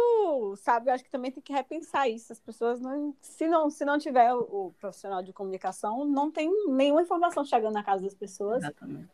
sabe, 0.57 0.89
eu 0.89 0.93
acho 0.93 1.03
que 1.03 1.09
também 1.09 1.31
tem 1.31 1.43
que 1.43 1.51
repensar 1.51 2.07
isso. 2.07 2.31
As 2.31 2.39
pessoas 2.39 2.79
não, 2.79 3.13
se 3.19 3.47
não, 3.47 3.69
se 3.69 3.83
não 3.83 3.99
tiver 3.99 4.33
o, 4.33 4.39
o 4.39 4.73
profissional 4.79 5.21
de 5.21 5.33
comunicação, 5.33 6.05
não 6.05 6.31
tem 6.31 6.49
nenhuma 6.67 7.01
informação 7.01 7.43
chegando 7.43 7.73
na 7.73 7.83
casa 7.83 8.03
das 8.03 8.15
pessoas. 8.15 8.63
Exatamente. 8.63 9.09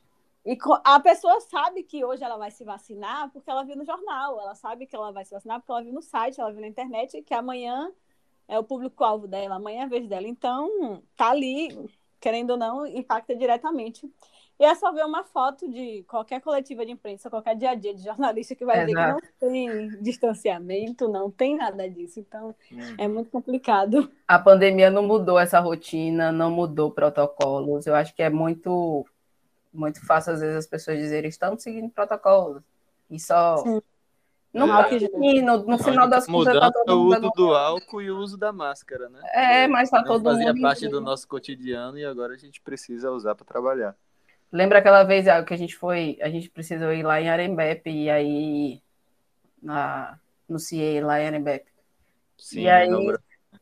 E 0.45 0.55
a 0.83 0.99
pessoa 0.99 1.41
sabe 1.41 1.81
que 1.81 2.05
hoje 2.05 2.23
ela 2.23 2.37
vai 2.37 2.51
se 2.51 2.63
vacinar 2.63 3.31
porque 3.31 3.49
ela 3.49 3.63
viu 3.63 3.75
no 3.75 3.83
jornal, 3.83 4.39
ela 4.39 4.53
sabe 4.53 4.85
que 4.85 4.95
ela 4.95 5.11
vai 5.11 5.25
se 5.25 5.31
vacinar 5.31 5.59
porque 5.59 5.71
ela 5.71 5.81
viu 5.81 5.91
no 5.91 6.03
site, 6.03 6.39
ela 6.39 6.51
viu 6.51 6.61
na 6.61 6.67
internet 6.67 7.19
que 7.23 7.33
amanhã 7.33 7.91
é 8.47 8.59
o 8.59 8.63
público-alvo 8.63 9.27
dela, 9.27 9.55
amanhã 9.55 9.81
é 9.81 9.83
a 9.85 9.87
vez 9.87 10.07
dela. 10.07 10.27
Então, 10.27 11.01
tá 11.15 11.31
ali, 11.31 11.89
querendo 12.19 12.51
ou 12.51 12.57
não, 12.57 12.85
impacta 12.85 13.35
diretamente. 13.35 14.07
E 14.57 14.63
é 14.63 14.73
só 14.73 14.91
ver 14.93 15.03
uma 15.05 15.23
foto 15.23 15.69
de 15.69 16.03
qualquer 16.07 16.39
coletiva 16.39 16.85
de 16.85 16.91
imprensa, 16.91 17.29
qualquer 17.29 17.57
dia 17.57 17.71
a 17.71 17.75
dia 17.75 17.93
de 17.93 18.01
jornalista 18.01 18.55
que 18.55 18.63
vai 18.63 18.83
Exato. 18.83 19.19
ver 19.21 19.21
que 19.29 19.45
não 19.45 19.49
tem 19.49 20.01
distanciamento, 20.01 21.09
não 21.09 21.29
tem 21.29 21.57
nada 21.57 21.89
disso. 21.89 22.21
Então, 22.21 22.55
hum. 22.71 22.95
é 22.97 23.07
muito 23.07 23.29
complicado. 23.29 24.09
A 24.25 24.39
pandemia 24.39 24.89
não 24.89 25.03
mudou 25.03 25.37
essa 25.37 25.59
rotina, 25.59 26.31
não 26.31 26.49
mudou 26.49 26.89
protocolos. 26.89 27.85
Eu 27.85 27.95
acho 27.95 28.15
que 28.15 28.23
é 28.23 28.29
muito, 28.29 29.05
muito 29.73 30.05
fácil, 30.05 30.33
às 30.33 30.39
vezes, 30.39 30.55
as 30.55 30.67
pessoas 30.67 30.99
dizerem 30.99 31.27
estamos 31.27 31.61
seguindo 31.61 31.89
protocolos. 31.89 32.63
E 33.09 33.19
só. 33.19 33.57
Sim. 33.57 33.81
Não 34.53 34.79
é, 34.79 34.87
que 34.87 35.41
no, 35.41 35.65
no 35.65 35.77
final 35.77 36.07
das 36.07 36.25
contas 36.25 36.57
tá 36.57 36.71
todo 36.71 36.97
o 36.97 37.07
uso 37.07 37.29
do 37.35 37.53
álcool 37.53 38.01
e 38.01 38.09
o 38.09 38.17
uso 38.17 38.37
da 38.37 38.53
máscara, 38.53 39.09
né? 39.09 39.19
É, 39.33 39.67
mas 39.67 39.89
tá 39.89 40.01
todo 40.01 40.23
fazia 40.23 40.53
mundo. 40.53 40.61
Fazia 40.61 40.61
parte 40.61 40.87
do 40.87 41.01
nosso 41.01 41.27
cotidiano 41.27 41.97
e 41.97 42.05
agora 42.05 42.35
a 42.35 42.37
gente 42.37 42.61
precisa 42.61 43.11
usar 43.11 43.35
para 43.35 43.45
trabalhar. 43.45 43.97
Lembra 44.51 44.79
aquela 44.79 45.03
vez 45.03 45.27
ah, 45.27 45.43
que 45.43 45.53
a 45.53 45.57
gente 45.57 45.75
foi, 45.75 46.17
a 46.21 46.29
gente 46.29 46.49
precisou 46.49 46.93
ir 46.93 47.03
lá 47.03 47.19
em 47.21 47.29
Arembepe 47.29 47.89
e 47.89 48.09
aí 48.09 48.81
na, 49.61 50.17
no 50.47 50.59
CIE 50.59 51.01
lá 51.01 51.19
em 51.19 51.27
Arembepe. 51.27 51.71
Sim, 52.37 52.61
e 52.61 52.69
aí 52.69 52.89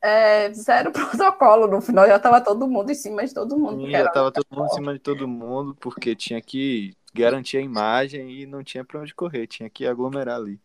é, 0.02 0.52
zero 0.54 0.91
protocolo, 0.93 1.67
no 1.67 1.82
final 1.82 2.06
já 2.08 2.19
tava 2.19 2.41
todo 2.41 2.67
mundo 2.67 2.91
em 2.91 2.96
cima 2.96 3.26
de 3.26 3.34
todo 3.34 3.58
mundo. 3.58 3.86
Sim, 3.86 3.91
já 3.91 4.10
tava 4.10 4.32
todo 4.32 4.46
mundo 4.52 4.65
em 4.65 4.76
cima 4.76 4.93
de 4.93 5.00
todo 5.00 5.28
mundo, 5.28 5.76
porque 5.80 6.15
tinha 6.15 6.41
que 6.41 6.96
garantir 7.13 7.58
a 7.58 7.62
imagem 7.62 8.30
e 8.32 8.46
não 8.46 8.63
tinha 8.63 8.84
para 8.84 9.00
onde 9.00 9.13
correr, 9.13 9.48
tinha 9.48 9.69
que 9.69 9.86
aglomerar 9.86 10.38
ali. 10.38 10.60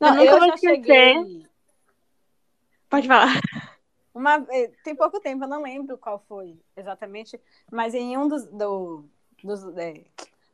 Não, 0.00 0.16
eu, 0.22 0.34
eu 0.34 0.46
já 0.46 0.56
cheguei. 0.56 1.46
Pode 2.90 3.08
falar. 3.08 3.40
Uma, 4.14 4.46
eh, 4.50 4.70
tem 4.84 4.94
pouco 4.94 5.18
tempo, 5.18 5.44
eu 5.44 5.48
não 5.48 5.62
lembro 5.62 5.98
qual 5.98 6.24
foi 6.28 6.56
exatamente, 6.76 7.40
mas 7.70 7.94
em 7.94 8.16
um 8.16 8.28
dos, 8.28 8.46
do, 8.46 9.04
dos, 9.44 9.62
é, 9.76 10.02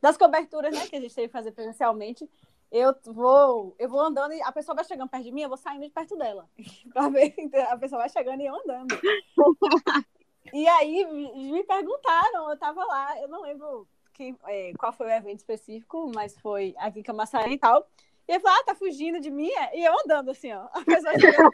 das 0.01 0.17
coberturas 0.17 0.73
né, 0.73 0.85
que 0.85 0.95
a 0.95 1.01
gente 1.01 1.15
teve 1.15 1.27
que 1.27 1.33
fazer 1.33 1.51
presencialmente, 1.51 2.29
eu 2.71 2.95
vou, 3.05 3.75
eu 3.79 3.89
vou 3.89 3.99
andando 3.99 4.33
e 4.33 4.41
a 4.41 4.51
pessoa 4.51 4.75
vai 4.75 4.85
chegando 4.85 5.09
perto 5.09 5.23
de 5.23 5.31
mim, 5.31 5.41
eu 5.41 5.49
vou 5.49 5.57
saindo 5.57 5.83
de 5.83 5.89
perto 5.89 6.17
dela. 6.17 6.47
pra 6.93 7.09
ver, 7.09 7.33
a 7.69 7.77
pessoa 7.77 7.99
vai 7.99 8.09
chegando 8.09 8.41
e 8.41 8.45
eu 8.45 8.55
andando. 8.55 8.97
e 10.53 10.67
aí 10.67 11.05
me 11.05 11.63
perguntaram, 11.63 12.49
eu 12.49 12.57
tava 12.57 12.83
lá, 12.85 13.19
eu 13.19 13.27
não 13.27 13.41
lembro 13.41 13.87
que, 14.13 14.35
é, 14.47 14.73
qual 14.77 14.93
foi 14.93 15.07
o 15.07 15.11
evento 15.11 15.39
específico, 15.39 16.11
mas 16.13 16.37
foi 16.39 16.73
aqui 16.77 16.99
em 16.99 17.03
Camaçari 17.03 17.53
e 17.53 17.57
tal. 17.57 17.87
E 18.31 18.35
ele 18.35 18.39
falou, 18.39 18.59
ah, 18.61 18.63
tá 18.63 18.73
fugindo 18.73 19.19
de 19.19 19.29
mim? 19.29 19.49
É? 19.49 19.77
E 19.77 19.83
eu 19.83 19.93
andando 20.05 20.31
assim, 20.31 20.53
ó. 20.53 20.69
A 20.71 20.85
pessoa 20.85 21.19
chegando, 21.19 21.51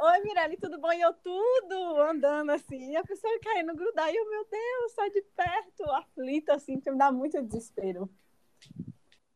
Oi, 0.00 0.20
Mirelle, 0.20 0.56
tudo 0.56 0.78
bom? 0.78 0.92
E 0.92 1.00
eu 1.00 1.12
tudo 1.12 2.00
andando 2.02 2.50
assim. 2.50 2.92
E 2.92 2.96
a 2.96 3.02
pessoa 3.02 3.36
querendo 3.40 3.74
grudar. 3.74 4.08
E 4.08 4.16
eu, 4.16 4.30
meu 4.30 4.46
Deus, 4.48 4.92
sai 4.92 5.10
de 5.10 5.20
perto, 5.34 5.90
aflita, 5.90 6.54
assim, 6.54 6.78
que 6.78 6.88
me 6.88 6.96
dá 6.96 7.10
muito 7.10 7.42
desespero. 7.42 8.08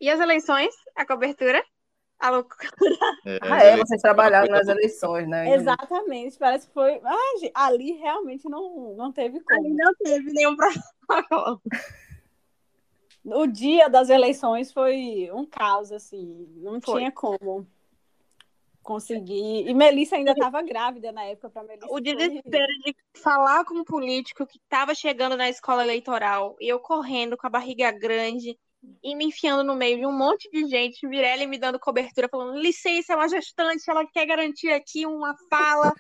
E 0.01 0.09
as 0.09 0.21
eleições? 0.21 0.73
A 0.95 1.05
cobertura? 1.05 1.61
A 2.21 2.31
loucura. 2.31 2.71
É, 3.27 3.39
ah, 3.43 3.65
é, 3.65 3.77
vocês 3.77 4.01
trabalharam 4.01 4.47
nas 4.49 4.69
eleições, 4.69 5.27
né? 5.27 5.53
Exatamente, 5.53 6.39
parece 6.39 6.69
que 6.69 6.73
foi. 6.73 7.01
Ah, 7.03 7.67
ali 7.67 7.91
realmente 7.95 8.49
não, 8.49 8.95
não 8.95 9.13
teve 9.13 9.41
como. 9.41 9.61
Ali 9.61 9.75
não 9.75 9.93
teve 9.97 10.33
nenhum 10.33 10.55
problema 10.57 11.61
o 13.27 13.47
dia 13.47 13.89
das 13.89 14.09
eleições 14.09 14.73
foi 14.73 15.29
um 15.33 15.45
caos, 15.45 15.91
assim, 15.91 16.49
não 16.57 16.81
foi. 16.81 17.01
tinha 17.01 17.13
como 17.13 17.67
conseguir. 18.83 19.69
E 19.69 19.75
Melissa 19.75 20.15
ainda 20.15 20.31
estava 20.31 20.63
grávida 20.63 21.11
na 21.11 21.25
época 21.25 21.51
para 21.51 21.65
Melissa. 21.65 21.89
O 21.91 22.01
desespero 22.01 22.73
de 22.85 22.95
falar 23.21 23.65
com 23.65 23.75
um 23.75 23.85
político 23.85 24.47
que 24.47 24.59
estava 24.59 24.95
chegando 24.95 25.37
na 25.37 25.49
escola 25.49 25.83
eleitoral 25.83 26.57
e 26.61 26.69
eu 26.69 26.79
correndo 26.79 27.37
com 27.37 27.47
a 27.47 27.51
barriga 27.51 27.91
grande 27.91 28.57
e 29.03 29.17
me 29.17 29.25
enfiando 29.25 29.65
no 29.65 29.75
meio 29.75 29.99
de 29.99 30.07
um 30.07 30.17
monte 30.17 30.49
de 30.51 30.65
gente, 30.69 31.05
Mirelle 31.07 31.49
me 31.49 31.59
dando 31.59 31.81
cobertura, 31.81 32.29
falando: 32.29 32.61
licença, 32.61 33.13
é 33.13 33.17
uma 33.17 33.29
gestante, 33.29 33.91
ela 33.91 34.07
quer 34.07 34.25
garantir 34.25 34.71
aqui 34.71 35.05
uma 35.05 35.35
fala. 35.51 35.93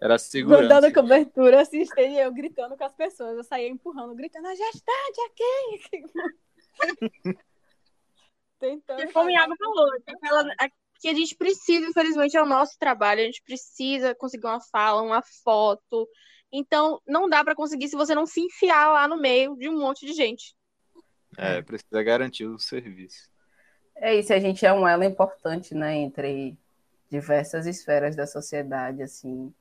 Era 0.00 0.18
segurança. 0.18 0.68
Dando 0.68 0.92
cobertura, 0.92 1.60
assistente, 1.60 2.16
eu 2.16 2.32
gritando 2.32 2.76
com 2.76 2.84
as 2.84 2.94
pessoas. 2.94 3.36
Eu 3.36 3.44
saía 3.44 3.68
empurrando, 3.68 4.14
gritando, 4.14 4.46
a 4.46 4.54
gestante 4.54 5.20
aqui! 5.26 6.04
Tentando. 8.58 9.00
E 9.00 9.06
o 9.06 9.30
Iago 9.30 9.54
falou, 9.56 9.88
que 11.00 11.08
a 11.08 11.14
gente 11.14 11.34
precisa, 11.34 11.86
infelizmente, 11.86 12.36
é 12.36 12.42
o 12.42 12.46
nosso 12.46 12.78
trabalho, 12.78 13.20
a 13.20 13.24
gente 13.24 13.42
precisa 13.42 14.14
conseguir 14.14 14.46
uma 14.46 14.60
fala, 14.60 15.02
uma 15.02 15.22
foto. 15.44 16.08
Então, 16.50 17.00
não 17.06 17.28
dá 17.28 17.44
para 17.44 17.54
conseguir 17.54 17.88
se 17.88 17.96
você 17.96 18.14
não 18.14 18.26
se 18.26 18.40
enfiar 18.40 18.92
lá 18.92 19.08
no 19.08 19.20
meio 19.20 19.56
de 19.56 19.68
um 19.68 19.78
monte 19.78 20.06
de 20.06 20.12
gente. 20.12 20.54
É, 21.36 21.60
precisa 21.60 22.02
garantir 22.02 22.46
o 22.46 22.58
serviço. 22.58 23.30
É 23.96 24.14
isso, 24.14 24.32
a 24.32 24.38
gente 24.38 24.64
é 24.64 24.72
um 24.72 24.86
elo 24.86 25.04
importante, 25.04 25.74
né, 25.74 25.96
entre 25.96 26.58
diversas 27.10 27.66
esferas 27.66 28.16
da 28.16 28.26
sociedade, 28.26 29.02
assim, 29.02 29.52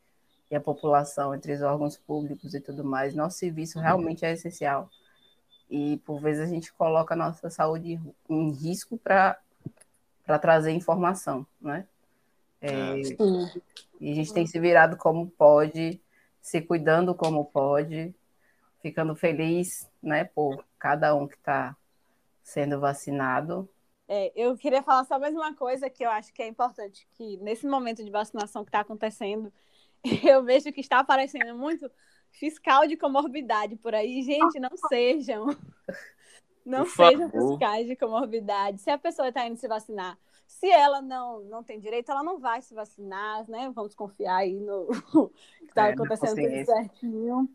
e 0.50 0.56
a 0.56 0.62
população, 0.62 1.34
entre 1.34 1.54
os 1.54 1.62
órgãos 1.62 1.98
públicos 1.98 2.54
e 2.54 2.60
tudo 2.60 2.84
mais. 2.84 3.16
Nosso 3.16 3.38
serviço 3.38 3.80
realmente 3.80 4.26
é 4.26 4.34
essencial. 4.34 4.90
E, 5.70 5.98
por 6.06 6.20
vezes, 6.22 6.44
a 6.44 6.46
gente 6.46 6.72
coloca 6.74 7.14
a 7.14 7.18
nossa 7.18 7.50
saúde 7.50 8.00
em 8.30 8.52
risco 8.52 8.98
para 8.98 9.40
trazer 10.42 10.72
informação, 10.72 11.46
né? 11.60 11.86
É, 12.62 12.72
é 12.72 13.04
e 14.00 14.12
a 14.12 14.16
gente 14.16 14.34
tem 14.34 14.46
se 14.46 14.60
virado 14.60 14.98
como 14.98 15.28
pode, 15.28 16.02
se 16.42 16.62
cuidando 16.62 17.14
como 17.14 17.46
pode, 17.46 18.14
ficando 18.82 19.16
feliz, 19.16 19.90
né, 20.02 20.26
por 20.26 20.64
cada 20.78 21.16
um 21.16 21.28
que 21.28 21.36
está 21.36 21.76
sendo 22.44 22.80
vacinado 22.80 23.68
é, 24.08 24.32
eu 24.36 24.56
queria 24.58 24.84
falar 24.84 25.04
só 25.06 25.20
mais 25.20 25.34
uma 25.34 25.54
coisa 25.56 25.90
que 25.90 26.06
eu 26.06 26.10
acho 26.10 26.34
que 26.34 26.42
é 26.42 26.48
importante, 26.48 27.08
que 27.14 27.38
nesse 27.38 27.66
momento 27.68 28.04
de 28.04 28.12
vacinação 28.12 28.64
que 28.64 28.70
está 28.70 28.82
acontecendo, 28.82 29.52
eu 30.24 30.44
vejo 30.44 30.72
que 30.72 30.82
está 30.82 31.00
aparecendo 31.00 31.58
muito 31.58 31.90
fiscal 32.32 32.88
de 32.88 32.98
comorbidade 32.98 33.76
por 33.78 33.96
aí. 33.96 34.22
Gente, 34.22 34.60
não 34.60 34.76
sejam. 34.90 35.48
Não 36.66 36.84
por 36.84 36.96
sejam 36.96 37.30
favor. 37.30 37.50
fiscais 37.50 37.86
de 37.86 37.96
comorbidade. 37.96 38.82
Se 38.82 38.90
a 38.90 38.98
pessoa 38.98 39.28
está 39.28 39.46
indo 39.46 39.56
se 39.56 39.68
vacinar, 39.68 40.18
se 40.48 40.68
ela 40.68 41.00
não, 41.00 41.42
não 41.42 41.64
tem 41.64 41.80
direito, 41.80 42.12
ela 42.12 42.24
não 42.24 42.40
vai 42.40 42.60
se 42.60 42.74
vacinar, 42.74 43.48
né? 43.48 43.72
Vamos 43.76 43.94
confiar 43.94 44.38
aí 44.38 44.60
no 44.60 44.88
que 45.60 45.66
está 45.66 45.90
é, 45.90 45.92
acontecendo 45.94 46.36
tudo 46.36 46.66
certinho. 46.66 47.50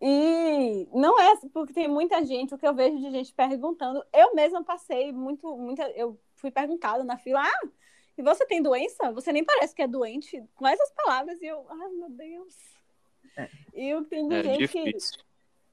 E 0.00 0.88
não 0.92 1.20
é 1.20 1.36
porque 1.52 1.72
tem 1.72 1.88
muita 1.88 2.24
gente, 2.24 2.54
o 2.54 2.58
que 2.58 2.66
eu 2.66 2.74
vejo 2.74 2.98
de 2.98 3.10
gente 3.10 3.32
perguntando. 3.34 4.04
Eu 4.12 4.34
mesma 4.34 4.62
passei 4.62 5.12
muito, 5.12 5.56
muita. 5.56 5.90
Eu 5.90 6.18
fui 6.36 6.50
perguntada 6.50 7.02
na 7.02 7.18
fila, 7.18 7.42
ah, 7.42 7.68
e 8.16 8.22
você 8.22 8.46
tem 8.46 8.62
doença? 8.62 9.10
Você 9.12 9.32
nem 9.32 9.44
parece 9.44 9.74
que 9.74 9.82
é 9.82 9.88
doente, 9.88 10.42
com 10.54 10.66
essas 10.66 10.90
palavras, 10.92 11.40
e 11.42 11.46
eu, 11.46 11.66
ai 11.68 11.90
meu 11.90 12.10
Deus. 12.10 12.54
É. 13.36 13.48
E 13.74 13.88
eu 13.88 14.04
tenho 14.04 14.32
é 14.32 14.42
gente 14.42 14.58
difícil. 14.58 15.18
que. 15.18 15.28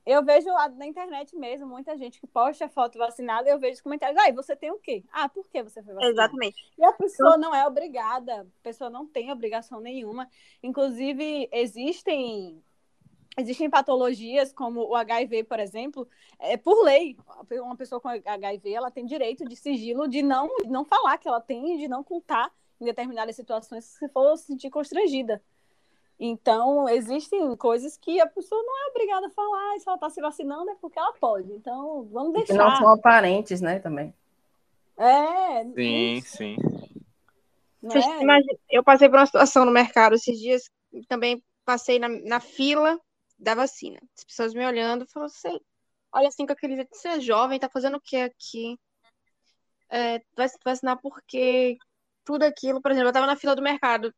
Eu 0.05 0.23
vejo 0.23 0.47
na 0.77 0.85
internet 0.85 1.35
mesmo, 1.35 1.65
muita 1.65 1.97
gente 1.97 2.19
que 2.19 2.27
posta 2.27 2.69
foto 2.69 2.99
vacinada, 2.99 3.49
eu 3.49 3.57
vejo 3.57 3.73
os 3.73 3.81
comentários, 3.81 4.21
ah, 4.21 4.29
e 4.29 4.33
você 4.33 4.55
tem 4.55 4.69
o 4.69 4.77
quê? 4.77 5.03
Ah, 5.11 5.27
por 5.27 5.47
que 5.49 5.63
você 5.63 5.81
foi 5.81 5.95
vacinado? 5.95 6.13
Exatamente. 6.13 6.55
E 6.77 6.85
a 6.85 6.93
pessoa 6.93 7.37
não 7.37 7.55
é 7.55 7.65
obrigada, 7.65 8.41
a 8.41 8.63
pessoa 8.63 8.87
não 8.87 9.07
tem 9.07 9.31
obrigação 9.31 9.81
nenhuma. 9.81 10.29
Inclusive, 10.61 11.49
existem 11.51 12.63
Existem 13.37 13.69
patologias 13.69 14.53
como 14.53 14.81
o 14.87 14.95
HIV, 14.95 15.43
por 15.43 15.59
exemplo, 15.59 16.07
é, 16.39 16.55
por 16.55 16.83
lei, 16.85 17.17
uma 17.51 17.75
pessoa 17.75 17.99
com 17.99 18.07
HIV 18.07 18.71
ela 18.71 18.89
tem 18.89 19.05
direito 19.05 19.43
de 19.43 19.57
sigilo 19.57 20.07
de 20.07 20.21
não, 20.21 20.47
de 20.63 20.69
não 20.69 20.85
falar 20.85 21.17
que 21.17 21.27
ela 21.27 21.41
tem, 21.41 21.77
de 21.77 21.87
não 21.87 22.01
contar 22.01 22.49
em 22.79 22.85
determinadas 22.85 23.35
situações 23.35 23.83
se 23.83 24.07
for 24.09 24.37
se 24.37 24.45
sentir 24.45 24.69
constrangida. 24.69 25.41
Então, 26.17 26.87
existem 26.87 27.53
coisas 27.57 27.97
que 27.97 28.21
a 28.21 28.27
pessoa 28.27 28.63
não 28.63 28.85
é 28.85 28.89
obrigada 28.91 29.27
a 29.27 29.31
falar, 29.31 29.75
e 29.75 29.79
se 29.81 29.87
ela 29.89 29.95
está 29.95 30.09
se 30.09 30.21
vacinando 30.21 30.69
é 30.69 30.75
porque 30.75 30.97
ela 30.97 31.11
pode. 31.13 31.51
Então, 31.51 32.07
vamos 32.11 32.31
deixar. 32.31 32.53
E 32.53 32.57
não 32.57 32.73
são 32.77 32.87
aparentes, 32.87 33.59
né, 33.59 33.79
também. 33.79 34.13
É. 34.97 35.65
Sim, 35.73 36.13
isso. 36.13 36.37
sim. 36.37 36.55
É? 37.83 38.21
Imagina, 38.23 38.57
eu 38.69 38.81
passei 38.81 39.09
por 39.09 39.19
uma 39.19 39.25
situação 39.25 39.65
no 39.65 39.71
mercado 39.71 40.15
esses 40.15 40.39
dias, 40.39 40.71
também 41.09 41.43
passei 41.65 41.99
na, 41.99 42.07
na 42.07 42.39
fila 42.39 42.97
da 43.37 43.55
vacina. 43.55 43.99
As 44.17 44.23
pessoas 44.23 44.53
me 44.53 44.65
olhando, 44.65 45.07
falou 45.07 45.27
assim, 45.27 45.59
olha 46.11 46.27
assim 46.27 46.45
com 46.45 46.53
aquele 46.53 46.75
jeito, 46.75 46.95
você 46.95 47.09
é 47.09 47.19
jovem, 47.19 47.59
tá 47.59 47.69
fazendo 47.69 47.97
o 47.97 48.01
que 48.01 48.17
aqui? 48.17 48.77
É, 49.89 50.21
vai 50.35 50.49
se 50.49 50.57
vacinar 50.63 50.99
porque 51.01 51.77
tudo 52.23 52.43
aquilo, 52.43 52.81
por 52.81 52.91
exemplo, 52.91 53.09
eu 53.09 53.13
tava 53.13 53.27
na 53.27 53.35
fila 53.35 53.55
do 53.55 53.61
mercado 53.61 54.13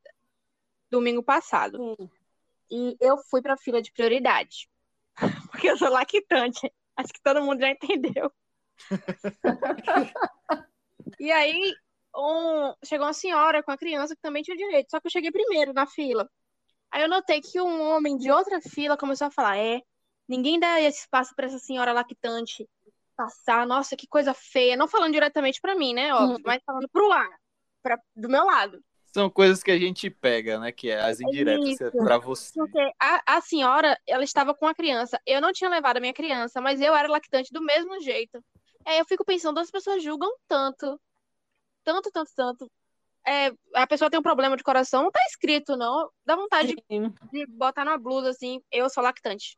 domingo 0.89 1.21
passado. 1.21 1.95
Sim. 1.99 2.09
E 2.69 2.97
eu 2.99 3.17
fui 3.29 3.41
pra 3.41 3.57
fila 3.57 3.81
de 3.81 3.91
prioridade. 3.91 4.69
Porque 5.51 5.69
eu 5.69 5.77
sou 5.77 5.89
lactante. 5.89 6.71
Acho 6.95 7.13
que 7.13 7.21
todo 7.21 7.41
mundo 7.41 7.61
já 7.61 7.69
entendeu. 7.69 8.31
e 11.19 11.31
aí, 11.31 11.73
um, 12.15 12.73
chegou 12.83 13.07
uma 13.07 13.13
senhora 13.13 13.63
com 13.63 13.71
a 13.71 13.77
criança 13.77 14.15
que 14.15 14.21
também 14.21 14.43
tinha 14.43 14.57
direito, 14.57 14.89
só 14.89 14.99
que 14.99 15.07
eu 15.07 15.11
cheguei 15.11 15.31
primeiro 15.31 15.73
na 15.73 15.87
fila. 15.87 16.29
Aí 16.91 17.01
eu 17.01 17.09
notei 17.09 17.41
que 17.41 17.59
um 17.59 17.81
homem 17.81 18.17
de 18.17 18.31
outra 18.31 18.59
fila 18.61 18.97
começou 18.97 19.27
a 19.27 19.31
falar: 19.31 19.57
é, 19.57 19.81
ninguém 20.27 20.59
dá 20.59 20.81
esse 20.81 21.01
espaço 21.01 21.33
para 21.35 21.47
essa 21.47 21.59
senhora 21.59 21.93
lactante 21.93 22.67
passar, 23.15 23.65
nossa, 23.65 23.95
que 23.97 24.07
coisa 24.07 24.33
feia. 24.33 24.77
Não 24.77 24.87
falando 24.87 25.13
diretamente 25.13 25.59
para 25.59 25.75
mim, 25.75 25.93
né, 25.93 26.13
óbvio, 26.13 26.35
uhum. 26.35 26.41
mas 26.45 26.61
falando 26.63 26.87
pro 26.89 27.11
ar, 27.11 27.29
pra, 27.81 27.99
do 28.15 28.29
meu 28.29 28.45
lado. 28.45 28.79
São 29.11 29.29
coisas 29.31 29.63
que 29.63 29.71
a 29.71 29.79
gente 29.79 30.11
pega, 30.11 30.59
né? 30.59 30.71
Que 30.71 30.91
é 30.91 31.01
as 31.01 31.19
indiretas 31.19 31.81
é 31.81 31.89
para 31.89 32.19
você. 32.19 32.53
Porque 32.53 32.91
a, 32.99 33.37
a 33.37 33.41
senhora, 33.41 33.99
ela 34.05 34.23
estava 34.23 34.53
com 34.53 34.67
a 34.67 34.75
criança. 34.75 35.19
Eu 35.25 35.41
não 35.41 35.51
tinha 35.51 35.69
levado 35.69 35.97
a 35.97 35.99
minha 35.99 36.13
criança, 36.13 36.61
mas 36.61 36.79
eu 36.79 36.95
era 36.95 37.07
lactante 37.07 37.51
do 37.51 37.63
mesmo 37.63 37.99
jeito. 37.99 38.43
Aí 38.85 38.99
eu 38.99 39.05
fico 39.05 39.25
pensando, 39.25 39.59
as 39.59 39.71
pessoas 39.71 40.03
julgam 40.03 40.31
tanto. 40.47 40.99
Tanto, 41.83 42.11
tanto, 42.11 42.31
tanto. 42.35 42.71
É, 43.27 43.51
a 43.75 43.85
pessoa 43.85 44.09
tem 44.09 44.17
um 44.17 44.23
problema 44.23 44.55
de 44.55 44.63
coração, 44.63 45.03
não 45.03 45.11
tá 45.11 45.19
escrito, 45.27 45.75
não. 45.75 46.09
Dá 46.25 46.35
vontade 46.35 46.73
de, 46.73 47.09
de, 47.31 47.45
botar 47.47 47.83
na 47.83 47.97
blusa 47.97 48.29
assim, 48.29 48.61
eu 48.71 48.89
sou 48.89 49.03
lactante. 49.03 49.57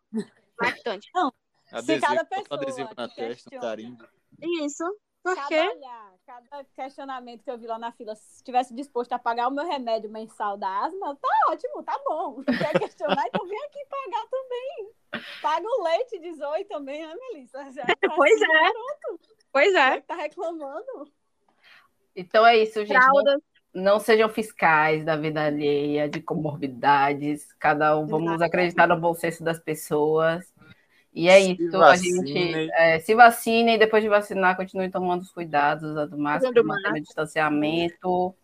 Lactante. 0.59 1.07
Não. 1.13 1.31
Adesivo, 1.71 1.99
se 1.99 2.07
cada 2.07 2.25
pessoa 2.25 2.59
adesivo 2.59 2.89
na 2.97 3.07
testa, 3.07 3.59
carimbo. 3.59 4.03
Isso. 4.63 4.83
Por 5.21 5.35
cada? 5.35 5.69
Olhar, 5.69 6.13
cada 6.25 6.63
questionamento 6.75 7.43
que 7.43 7.51
eu 7.51 7.59
vi 7.59 7.67
lá 7.67 7.77
na 7.77 7.91
fila, 7.91 8.15
se 8.15 8.37
estivesse 8.37 8.73
disposto 8.73 9.13
a 9.13 9.19
pagar 9.19 9.47
o 9.47 9.51
meu 9.51 9.67
remédio 9.67 10.09
mensal 10.09 10.57
da 10.57 10.85
asma, 10.85 11.15
tá 11.15 11.27
ótimo, 11.49 11.83
tá 11.83 11.99
bom. 12.03 12.41
Quer 12.73 12.79
questionar, 12.79 13.23
então 13.27 13.47
vem 13.47 13.63
aqui 13.65 13.85
pagar 13.85 14.25
também. 14.27 14.91
Paga 15.43 15.67
o 15.67 15.83
leite 15.83 16.19
18 16.19 16.67
também, 16.67 17.05
né, 17.05 17.15
Melissa? 17.15 17.71
Já 17.71 17.85
tá 17.85 17.93
pois 18.15 18.41
assim, 18.41 18.51
é. 18.51 18.71
Pois 19.51 19.75
é. 19.75 20.01
Tá 20.01 20.15
reclamando. 20.15 21.11
Então 22.15 22.45
é 22.47 22.57
isso, 22.57 22.83
gente. 22.83 22.97
Não, 22.97 23.39
não, 23.73 23.99
sejam 23.99 24.29
fiscais 24.29 25.05
da 25.05 25.15
vida 25.15 25.45
alheia, 25.45 26.09
de 26.09 26.21
comorbidades. 26.21 27.53
Cada 27.59 27.97
um, 27.97 28.07
vamos 28.07 28.41
acreditar 28.41 28.87
no 28.87 28.99
bom 28.99 29.13
senso 29.13 29.43
das 29.43 29.59
pessoas. 29.59 30.51
E 31.13 31.27
é 31.27 31.41
se 31.41 31.51
isso, 31.53 31.77
a 31.81 31.95
gente 31.95 32.71
é, 32.73 32.99
se 32.99 33.15
vacine 33.15 33.73
e 33.73 33.77
depois 33.77 34.03
de 34.03 34.09
vacinar, 34.09 34.55
continue 34.55 34.89
tomando 34.89 35.21
os 35.21 35.31
cuidados, 35.31 35.89
usando 35.89 36.17
máscara, 36.17 36.63
mantendo 36.63 37.01
distanciamento, 37.01 38.35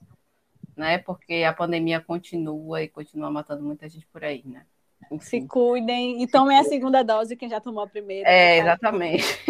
né? 0.75 0.97
Porque 0.97 1.43
a 1.43 1.53
pandemia 1.53 2.01
continua 2.01 2.81
e 2.81 2.87
continua 2.87 3.29
matando 3.29 3.63
muita 3.63 3.87
gente 3.87 4.05
por 4.07 4.23
aí, 4.23 4.43
né? 4.45 4.63
Enfim. 5.11 5.41
Se 5.41 5.47
cuidem 5.47 6.23
e 6.23 6.27
tomem 6.27 6.57
a 6.57 6.63
segunda 6.63 7.03
dose, 7.03 7.35
quem 7.35 7.49
já 7.49 7.59
tomou 7.59 7.83
a 7.83 7.87
primeira. 7.87 8.27
É, 8.27 8.57
exatamente. 8.59 9.25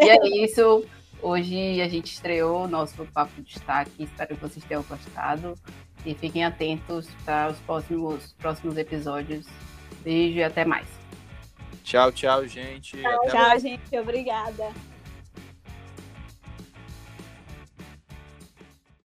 e 0.00 0.08
é 0.08 0.44
isso. 0.44 0.84
Hoje 1.22 1.80
a 1.80 1.88
gente 1.88 2.12
estreou 2.12 2.64
o 2.64 2.68
nosso 2.68 3.04
Papo 3.06 3.32
de 3.36 3.42
Destaque. 3.42 4.04
Espero 4.04 4.34
que 4.34 4.40
vocês 4.40 4.64
tenham 4.64 4.82
gostado. 4.82 5.54
E 6.04 6.14
fiquem 6.14 6.44
atentos 6.44 7.06
para 7.24 7.50
os 7.50 7.58
próximos, 7.58 8.34
próximos 8.38 8.76
episódios. 8.76 9.46
Beijo 10.02 10.38
e 10.38 10.44
até 10.44 10.64
mais. 10.64 10.86
Tchau, 11.84 12.10
tchau, 12.10 12.46
gente. 12.46 12.96
Tchau, 12.96 13.28
tchau 13.28 13.58
gente. 13.58 13.98
Obrigada. 13.98 14.72